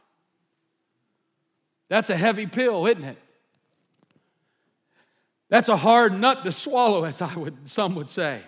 [1.88, 3.18] That's a heavy pill, isn't it?
[5.48, 8.42] That's a hard nut to swallow, as I would, some would say.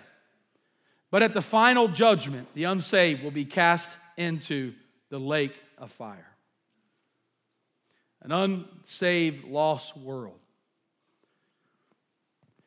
[1.11, 4.73] But at the final judgment, the unsaved will be cast into
[5.09, 6.27] the lake of fire.
[8.21, 10.39] An unsaved, lost world.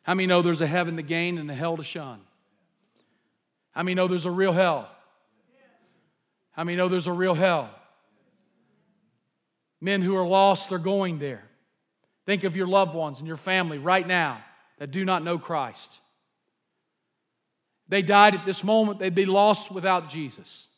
[0.02, 2.20] How many know there's a heaven to gain and a hell to shun?
[3.70, 4.90] How many know there's a real hell?
[6.52, 7.70] How many know there's a real hell?
[9.80, 11.44] Men who are lost, they're going there.
[12.26, 14.42] Think of your loved ones and your family right now
[14.78, 15.98] that do not know Christ.
[17.88, 20.68] They died at this moment, they'd be lost without Jesus.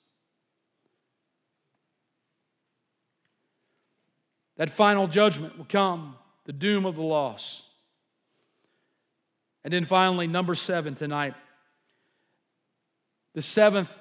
[4.57, 7.63] That final judgment will come, the doom of the lost.
[9.65, 11.35] And then finally, number seven tonight.
[13.35, 13.93] The seventh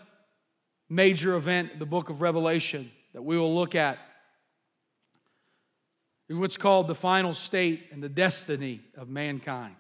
[0.90, 3.98] major event in the book of Revelation that we will look at
[6.30, 9.76] is what's called the final state and the destiny of mankind.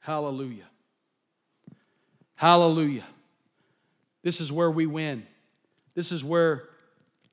[0.00, 0.66] Hallelujah.
[2.38, 3.02] Hallelujah.
[4.22, 5.26] This is where we win.
[5.96, 6.68] This is where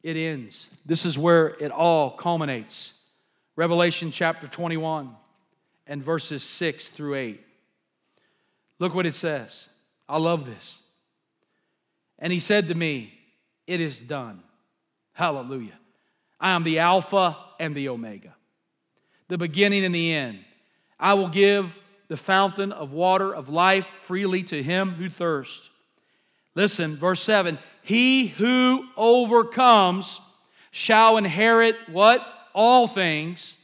[0.01, 0.67] it ends.
[0.83, 2.93] This is where it all culminates.
[3.55, 5.15] Revelation chapter 21
[5.85, 7.45] and verses 6 through 8.
[8.79, 9.69] Look what it says.
[10.09, 10.75] I love this.
[12.17, 13.13] And he said to me,
[13.67, 14.41] It is done.
[15.13, 15.77] Hallelujah.
[16.39, 18.33] I am the Alpha and the Omega,
[19.27, 20.39] the beginning and the end.
[20.99, 25.69] I will give the fountain of water of life freely to him who thirsts.
[26.55, 30.19] Listen, verse 7 He who overcomes
[30.71, 32.25] shall inherit what?
[32.53, 33.57] All things.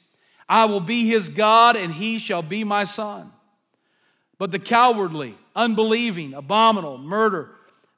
[0.47, 3.31] I will be his God, and he shall be my son.
[4.37, 7.51] But the cowardly, unbelieving, abominable, murder,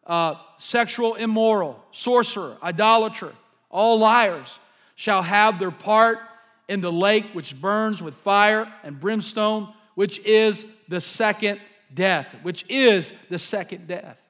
[0.06, 3.34] uh, sexual immoral, sorcerer, idolater,
[3.72, 4.60] all liars,
[4.96, 6.20] shall have their part
[6.68, 11.60] in the lake which burns with fire and brimstone, which is the second
[11.94, 14.22] death, which is the second death.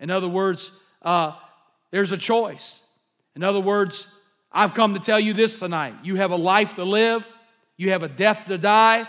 [0.00, 0.70] In other words,
[1.02, 1.32] uh,
[1.90, 2.80] there's a choice.
[3.34, 4.06] In other words,
[4.50, 5.94] I've come to tell you this tonight.
[6.02, 7.26] You have a life to live,
[7.76, 9.08] you have a death to die,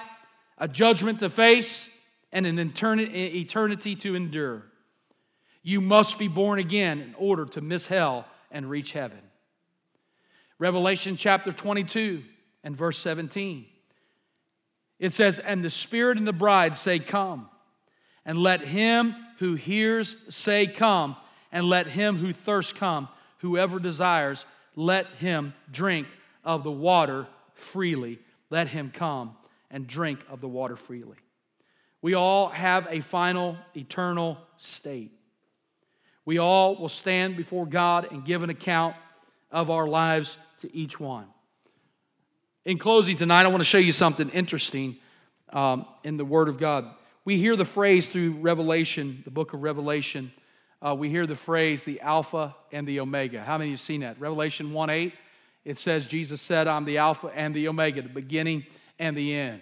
[0.57, 1.89] a judgment to face,
[2.31, 4.63] and an eternity to endure.
[5.61, 9.19] You must be born again in order to miss hell and reach heaven.
[10.59, 12.23] Revelation chapter 22
[12.63, 13.65] and verse 17.
[15.03, 17.49] It says, And the Spirit and the bride say, Come.
[18.25, 21.17] And let him who hears say, Come.
[21.51, 23.09] and let him who thirsts come.
[23.39, 24.45] Whoever desires,
[24.77, 26.07] let him drink
[26.45, 28.17] of the water freely.
[28.49, 29.35] Let him come
[29.69, 31.17] and drink of the water freely.
[32.01, 35.11] We all have a final eternal state.
[36.23, 38.95] We all will stand before God and give an account
[39.51, 41.32] of our lives to each one.
[42.65, 44.95] In closing tonight, I want to show you something interesting
[45.51, 46.85] um, in the Word of God.
[47.25, 50.31] We hear the phrase through Revelation, the book of Revelation.
[50.81, 53.43] Uh, we hear the phrase the Alpha and the Omega.
[53.43, 54.17] How many of you have seen that?
[54.17, 55.13] Revelation 1 8,
[55.65, 58.65] it says, Jesus said, I'm the Alpha and the Omega, the beginning
[58.97, 59.59] and the end.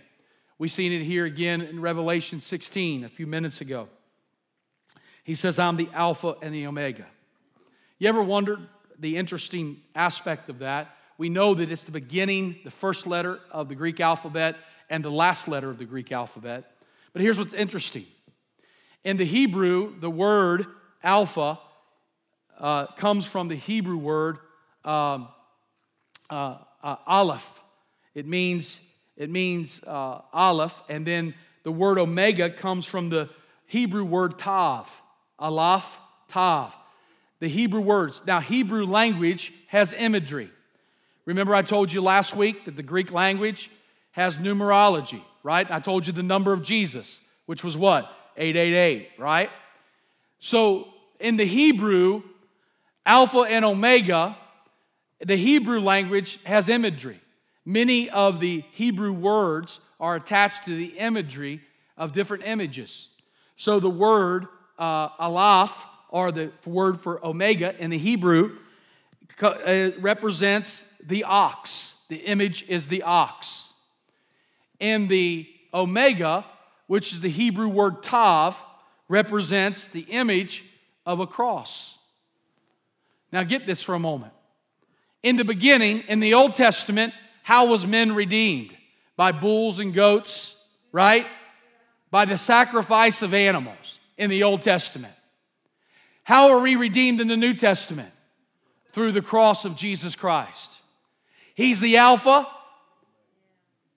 [0.60, 3.90] We've seen it here again in Revelation 16 a few minutes ago.
[5.24, 7.08] He says, I'm the Alpha and the Omega.
[7.98, 8.60] You ever wondered
[9.00, 10.96] the interesting aspect of that?
[11.22, 14.56] We know that it's the beginning, the first letter of the Greek alphabet,
[14.90, 16.64] and the last letter of the Greek alphabet.
[17.14, 18.08] But here's what's interesting.
[19.04, 20.66] In the Hebrew, the word
[21.04, 21.60] alpha
[22.58, 24.40] uh, comes from the Hebrew word
[24.84, 25.28] um,
[26.32, 27.62] uh, uh, aleph.
[28.16, 28.80] It means,
[29.16, 33.30] it means uh, aleph, and then the word omega comes from the
[33.68, 34.90] Hebrew word tav.
[35.38, 36.00] Aleph,
[36.30, 36.76] tav.
[37.40, 38.24] The Hebrew words.
[38.26, 40.50] Now, Hebrew language has imagery.
[41.32, 43.72] Remember, I told you last week that the Greek language
[44.12, 45.66] has numerology, right?
[45.72, 48.12] I told you the number of Jesus, which was what?
[48.36, 49.50] 888, right?
[50.42, 50.90] So,
[51.22, 52.24] in the Hebrew,
[53.06, 54.36] Alpha and Omega,
[55.22, 57.22] the Hebrew language has imagery.
[57.64, 61.62] Many of the Hebrew words are attached to the imagery
[61.96, 63.08] of different images.
[63.56, 65.72] So, the word uh, Aleph,
[66.10, 68.58] or the word for Omega in the Hebrew,
[69.42, 71.94] uh, represents the ox.
[72.10, 73.74] The image is the ox.
[74.80, 76.46] And the omega,
[76.88, 78.62] which is the Hebrew word tav,
[79.08, 80.64] represents the image
[81.06, 81.98] of a cross.
[83.32, 84.34] Now get this for a moment.
[85.24, 88.76] In the beginning, in the Old Testament, how was men redeemed?
[89.16, 90.56] By bulls and goats,
[90.92, 91.28] right?
[92.10, 95.14] By the sacrifice of animals in the Old Testament.
[96.24, 98.12] How are we redeemed in the New Testament?
[98.94, 100.71] Through the cross of Jesus Christ.
[101.56, 102.48] He's the Alpha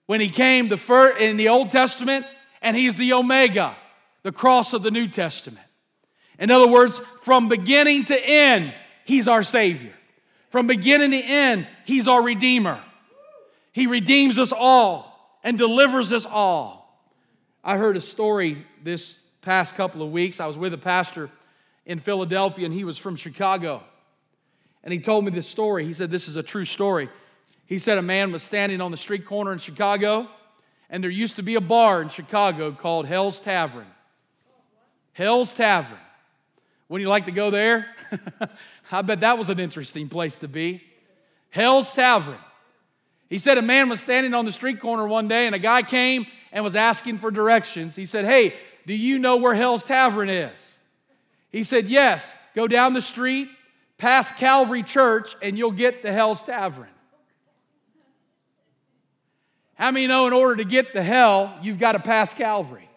[0.07, 2.27] when he came the first in the Old Testament,
[2.61, 3.77] and he's the Omega,
[4.23, 5.67] the cross of the New Testament.
[6.39, 8.75] In other words, from beginning to end,
[9.05, 9.93] he's our Savior.
[10.51, 12.83] From beginning to end, he's our Redeemer.
[13.73, 16.85] He redeems us all and delivers us all.
[17.63, 20.39] I heard a story this past couple of weeks.
[20.39, 21.31] I was with a pastor
[21.87, 23.83] in Philadelphia, and he was from Chicago.
[24.83, 25.85] And he told me this story.
[25.85, 27.09] He said, This is a true story.
[27.67, 30.29] He said a man was standing on the street corner in Chicago,
[30.91, 33.87] and there used to be a bar in Chicago called Hell's Tavern.
[35.13, 35.99] Hell's Tavern.
[36.89, 37.87] Wouldn't you like to go there?
[38.93, 40.83] I bet that was an interesting place to be.
[41.51, 42.39] Hell's Tavern.
[43.31, 45.83] He said a man was standing on the street corner one day, and a guy
[45.83, 47.97] came and was asking for directions.
[47.97, 48.55] He said, Hey,
[48.87, 50.77] do you know where Hell's Tavern is?
[51.51, 52.31] He said, Yes.
[52.55, 53.49] Go down the street,
[53.99, 56.89] past Calvary Church, and you'll get to Hell's Tavern.
[59.75, 62.89] How many know in order to get to hell, you've got to pass Calvary?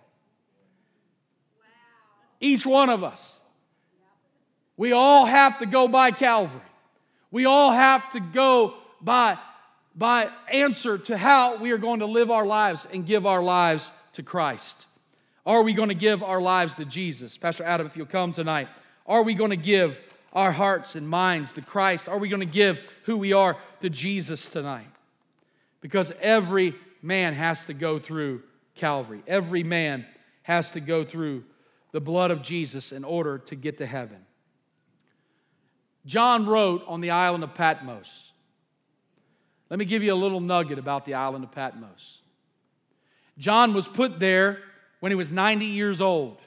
[2.39, 3.39] Each one of us.
[4.75, 6.61] We all have to go by Calvary.
[7.32, 9.38] We all have to go by,
[9.95, 13.89] by answer to how we are going to live our lives and give our lives
[14.13, 14.86] to Christ.
[15.45, 17.38] Are we going to give our lives to Jesus?
[17.38, 18.67] Pastor Adam, if you'll come tonight,
[19.07, 19.99] are we going to give
[20.32, 22.07] our hearts and minds to Christ?
[22.07, 24.88] Are we going to give who we are to Jesus tonight?
[25.82, 28.43] Because every man has to go through
[28.75, 29.23] Calvary.
[29.28, 30.05] Every man
[30.43, 31.43] has to go through
[31.91, 34.25] the blood of Jesus in order to get to heaven.
[36.05, 38.32] John wrote on the island of Patmos.
[39.69, 42.21] Let me give you a little nugget about the island of Patmos.
[43.38, 44.59] John was put there
[44.99, 46.38] when he was 90 years old.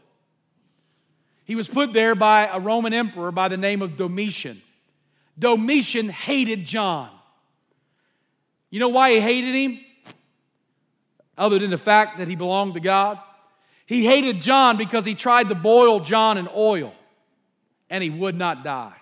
[1.45, 4.63] He was put there by a Roman emperor by the name of Domitian.
[5.39, 7.11] Domitian hated John.
[8.71, 9.81] You know why he hated him?
[11.37, 13.19] Other than the fact that he belonged to God.
[13.87, 16.95] He hated John because he tried to boil John in oil
[17.89, 18.95] and he would not die.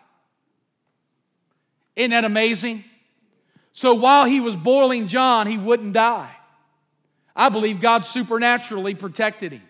[1.94, 2.84] Isn't that amazing?
[3.72, 6.30] So while he was boiling John, he wouldn't die.
[7.36, 9.62] I believe God supernaturally protected him.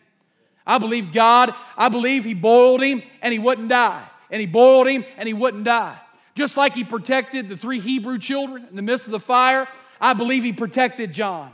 [0.66, 4.07] I believe God, I believe he boiled him and he wouldn't die.
[4.30, 5.99] And he boiled him and he wouldn't die.
[6.34, 9.66] Just like he protected the three Hebrew children in the midst of the fire,
[10.01, 11.53] I believe he protected John.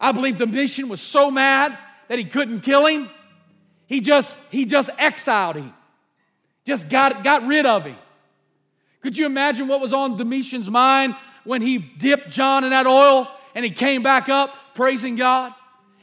[0.00, 1.76] I believe Domitian was so mad
[2.08, 3.10] that he couldn't kill him.
[3.86, 5.72] He just, he just exiled him.
[6.64, 7.96] Just got, got rid of him.
[9.02, 11.14] Could you imagine what was on Domitian's mind
[11.44, 15.52] when he dipped John in that oil and he came back up praising God?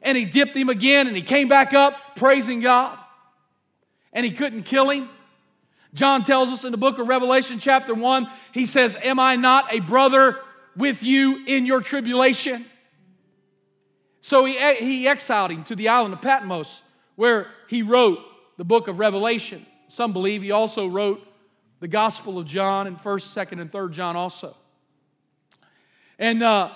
[0.03, 2.97] And he dipped him again and he came back up praising God?
[4.13, 5.09] And he couldn't kill him?
[5.93, 9.73] John tells us in the book of Revelation, chapter 1, he says, Am I not
[9.73, 10.39] a brother
[10.75, 12.65] with you in your tribulation?
[14.21, 16.81] So he, he exiled him to the island of Patmos,
[17.15, 18.19] where he wrote
[18.57, 19.65] the book of Revelation.
[19.89, 21.27] Some believe he also wrote
[21.79, 24.55] the Gospel of John and 1st, 2nd, and 3rd John also.
[26.19, 26.69] And uh,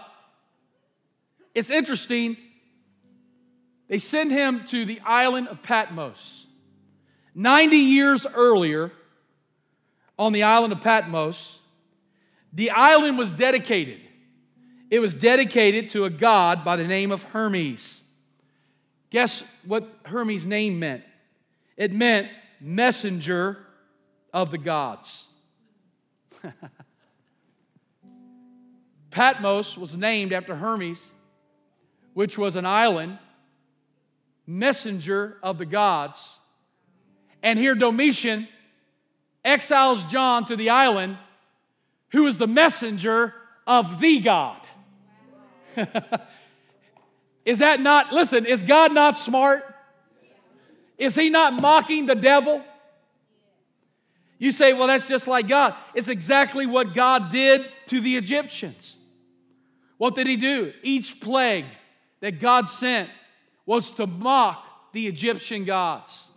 [1.53, 2.35] it's interesting,
[3.87, 6.47] they send him to the island of Patmos.
[7.35, 8.91] 90 years earlier,
[10.17, 11.59] on the island of Patmos,
[12.55, 13.99] the island was dedicated.
[14.89, 18.01] It was dedicated to a god by the name of Hermes.
[19.09, 21.03] Guess what Hermes' name meant?
[21.75, 22.29] It meant
[22.61, 23.57] messenger
[24.33, 25.27] of the gods.
[29.11, 31.11] Patmos was named after Hermes,
[32.13, 33.19] which was an island,
[34.47, 36.37] messenger of the gods.
[37.43, 38.47] And here Domitian
[39.43, 41.17] exiles John to the island,
[42.15, 43.33] who is the messenger
[43.67, 44.61] of the God.
[47.45, 49.65] is that not, listen, is God not smart?
[50.97, 52.63] Is he not mocking the devil?
[54.37, 55.75] You say, well, that's just like God.
[55.93, 58.97] It's exactly what God did to the Egyptians.
[59.97, 60.71] What did he do?
[60.83, 61.65] Each plague
[62.21, 63.09] that God sent
[63.65, 66.27] was to mock the Egyptian gods.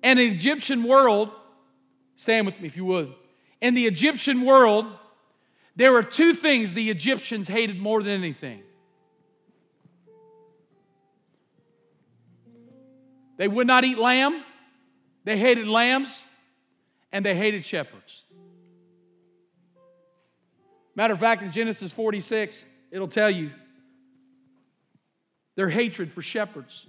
[0.00, 1.32] And the Egyptian world,
[2.14, 3.14] stand with me if you would.
[3.60, 4.86] In the Egyptian world,
[5.76, 8.62] there were two things the Egyptians hated more than anything.
[13.36, 14.44] They would not eat lamb,
[15.24, 16.26] they hated lambs,
[17.10, 18.24] and they hated shepherds.
[20.94, 23.50] Matter of fact, in Genesis 46, it'll tell you
[25.56, 26.86] their hatred for shepherds.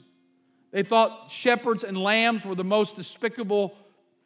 [0.71, 3.75] They thought shepherds and lambs were the most despicable.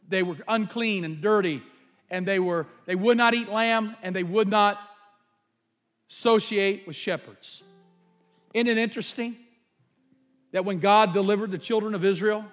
[0.07, 1.61] They were unclean and dirty,
[2.11, 4.79] and they, were, they would not eat lamb, and they would not
[6.09, 7.63] associate with shepherds.
[8.53, 9.35] Isn't it interesting
[10.51, 12.43] that when God delivered the children of Israel,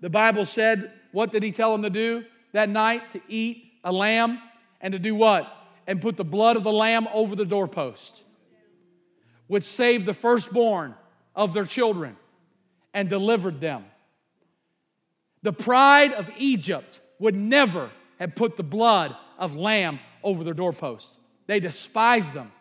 [0.00, 3.12] the Bible said, what did he tell them to do that night?
[3.12, 4.40] To eat a lamb
[4.80, 5.50] and to do what?
[5.86, 8.22] And put the blood of the lamb over the doorpost,
[9.46, 10.94] which saved the firstborn
[11.34, 12.16] of their children
[12.92, 13.84] and delivered them.
[15.42, 17.90] The pride of Egypt would never
[18.22, 21.16] have put the blood of lamb over their doorposts.
[21.46, 22.52] They despised them.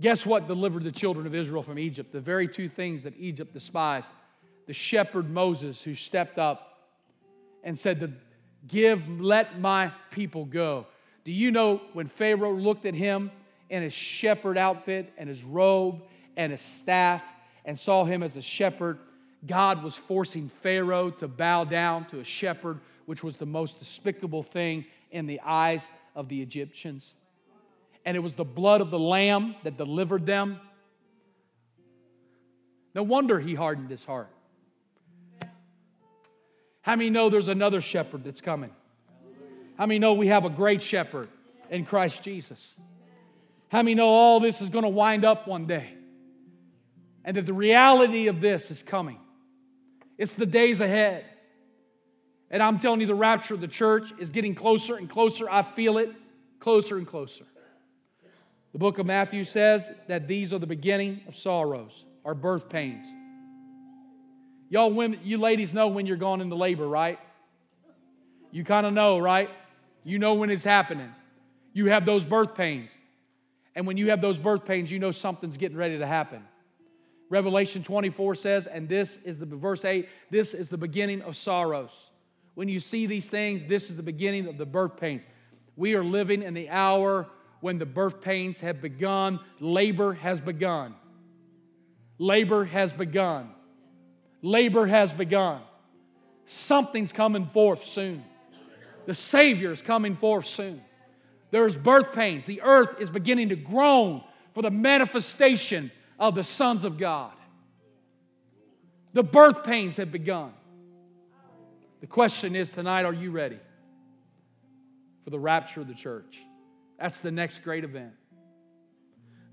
[0.00, 2.12] Guess what delivered the children of Israel from Egypt?
[2.12, 4.10] The very two things that Egypt despised.
[4.66, 6.78] The shepherd Moses, who stepped up
[7.62, 8.12] and said, to
[8.66, 10.86] Give, let my people go.
[11.24, 13.30] Do you know when Pharaoh looked at him
[13.68, 16.02] in his shepherd outfit and his robe
[16.36, 17.22] and his staff
[17.64, 18.98] and saw him as a shepherd,
[19.46, 24.42] God was forcing Pharaoh to bow down to a shepherd, which was the most despicable
[24.42, 27.14] thing in the eyes of the Egyptians.
[28.04, 30.60] And it was the blood of the lamb that delivered them.
[32.94, 34.28] No wonder he hardened his heart.
[36.82, 38.70] How many know there's another shepherd that's coming?
[39.76, 41.28] How many know we have a great shepherd
[41.70, 42.74] in Christ Jesus?
[43.68, 45.88] How many know all this is going to wind up one day?
[47.24, 49.18] And that the reality of this is coming.
[50.18, 51.24] It's the days ahead.
[52.50, 55.48] And I'm telling you, the rapture of the church is getting closer and closer.
[55.50, 56.10] I feel it
[56.60, 57.44] closer and closer.
[58.72, 63.06] The book of Matthew says that these are the beginning of sorrows, our birth pains.
[64.68, 67.18] Y'all women, you ladies know when you're going into labor, right?
[68.50, 69.50] You kind of know, right?
[70.04, 71.12] You know when it's happening.
[71.72, 72.96] You have those birth pains.
[73.74, 76.44] And when you have those birth pains, you know something's getting ready to happen.
[77.34, 81.90] Revelation 24 says, and this is the verse 8, this is the beginning of sorrows.
[82.54, 85.26] When you see these things, this is the beginning of the birth pains.
[85.74, 87.26] We are living in the hour
[87.60, 90.94] when the birth pains have begun, labor has begun.
[92.18, 93.50] Labor has begun.
[94.40, 95.60] Labor has begun.
[96.46, 98.22] Something's coming forth soon.
[99.06, 100.80] The Savior is coming forth soon.
[101.50, 102.44] There's birth pains.
[102.44, 104.22] The earth is beginning to groan
[104.52, 107.32] for the manifestation of the sons of God.
[109.12, 110.52] The birth pains have begun.
[112.00, 113.58] The question is tonight, are you ready
[115.22, 116.38] for the rapture of the church?
[116.98, 118.12] That's the next great event.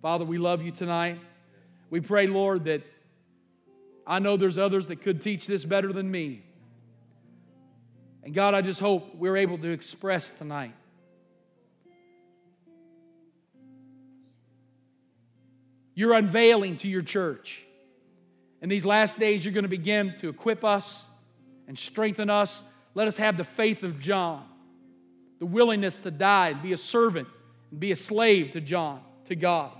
[0.01, 1.19] Father, we love you tonight.
[1.89, 2.81] We pray, Lord, that
[4.05, 6.43] I know there's others that could teach this better than me.
[8.23, 10.73] And God, I just hope we're able to express tonight
[15.93, 17.63] you're unveiling to your church.
[18.61, 21.03] In these last days, you're going to begin to equip us
[21.67, 22.61] and strengthen us.
[22.93, 24.45] Let us have the faith of John,
[25.39, 27.27] the willingness to die and be a servant
[27.71, 29.71] and be a slave to John, to God.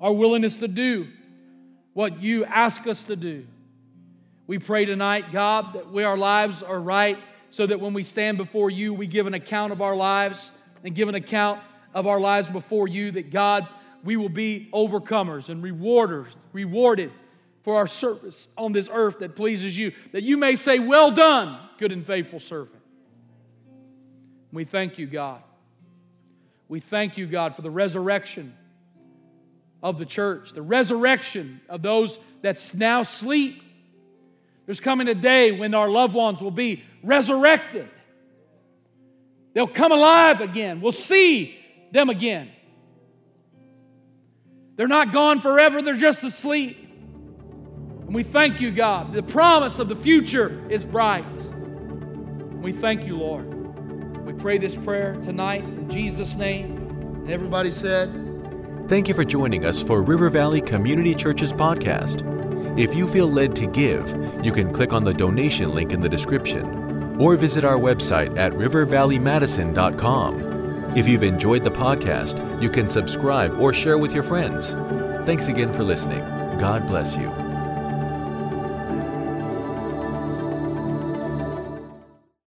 [0.00, 1.08] Our willingness to do
[1.92, 3.46] what you ask us to do.
[4.46, 7.18] We pray tonight, God, that we, our lives are right
[7.50, 10.50] so that when we stand before you, we give an account of our lives
[10.84, 11.60] and give an account
[11.92, 13.66] of our lives before you, that God,
[14.04, 17.12] we will be overcomers and rewarders, rewarded
[17.62, 21.58] for our service on this earth that pleases you, that you may say, Well done,
[21.78, 22.82] good and faithful servant.
[24.52, 25.42] We thank you, God.
[26.68, 28.54] We thank you, God, for the resurrection
[29.82, 33.62] of the church, the resurrection of those that now sleep.
[34.66, 37.88] There's coming a day when our loved ones will be resurrected.
[39.52, 40.80] They'll come alive again.
[40.80, 41.58] We'll see
[41.90, 42.50] them again.
[44.80, 46.78] They're not gone forever, they're just asleep.
[46.80, 49.12] And we thank you, God.
[49.12, 51.26] The promise of the future is bright.
[52.62, 54.24] We thank you, Lord.
[54.24, 56.78] We pray this prayer tonight in Jesus' name.
[56.78, 62.24] And everybody said, Thank you for joining us for River Valley Community Church's podcast.
[62.78, 64.08] If you feel led to give,
[64.42, 68.54] you can click on the donation link in the description or visit our website at
[68.54, 70.59] rivervalleymadison.com.
[70.96, 74.70] If you've enjoyed the podcast, you can subscribe or share with your friends.
[75.24, 76.20] Thanks again for listening.
[76.58, 77.39] God bless you.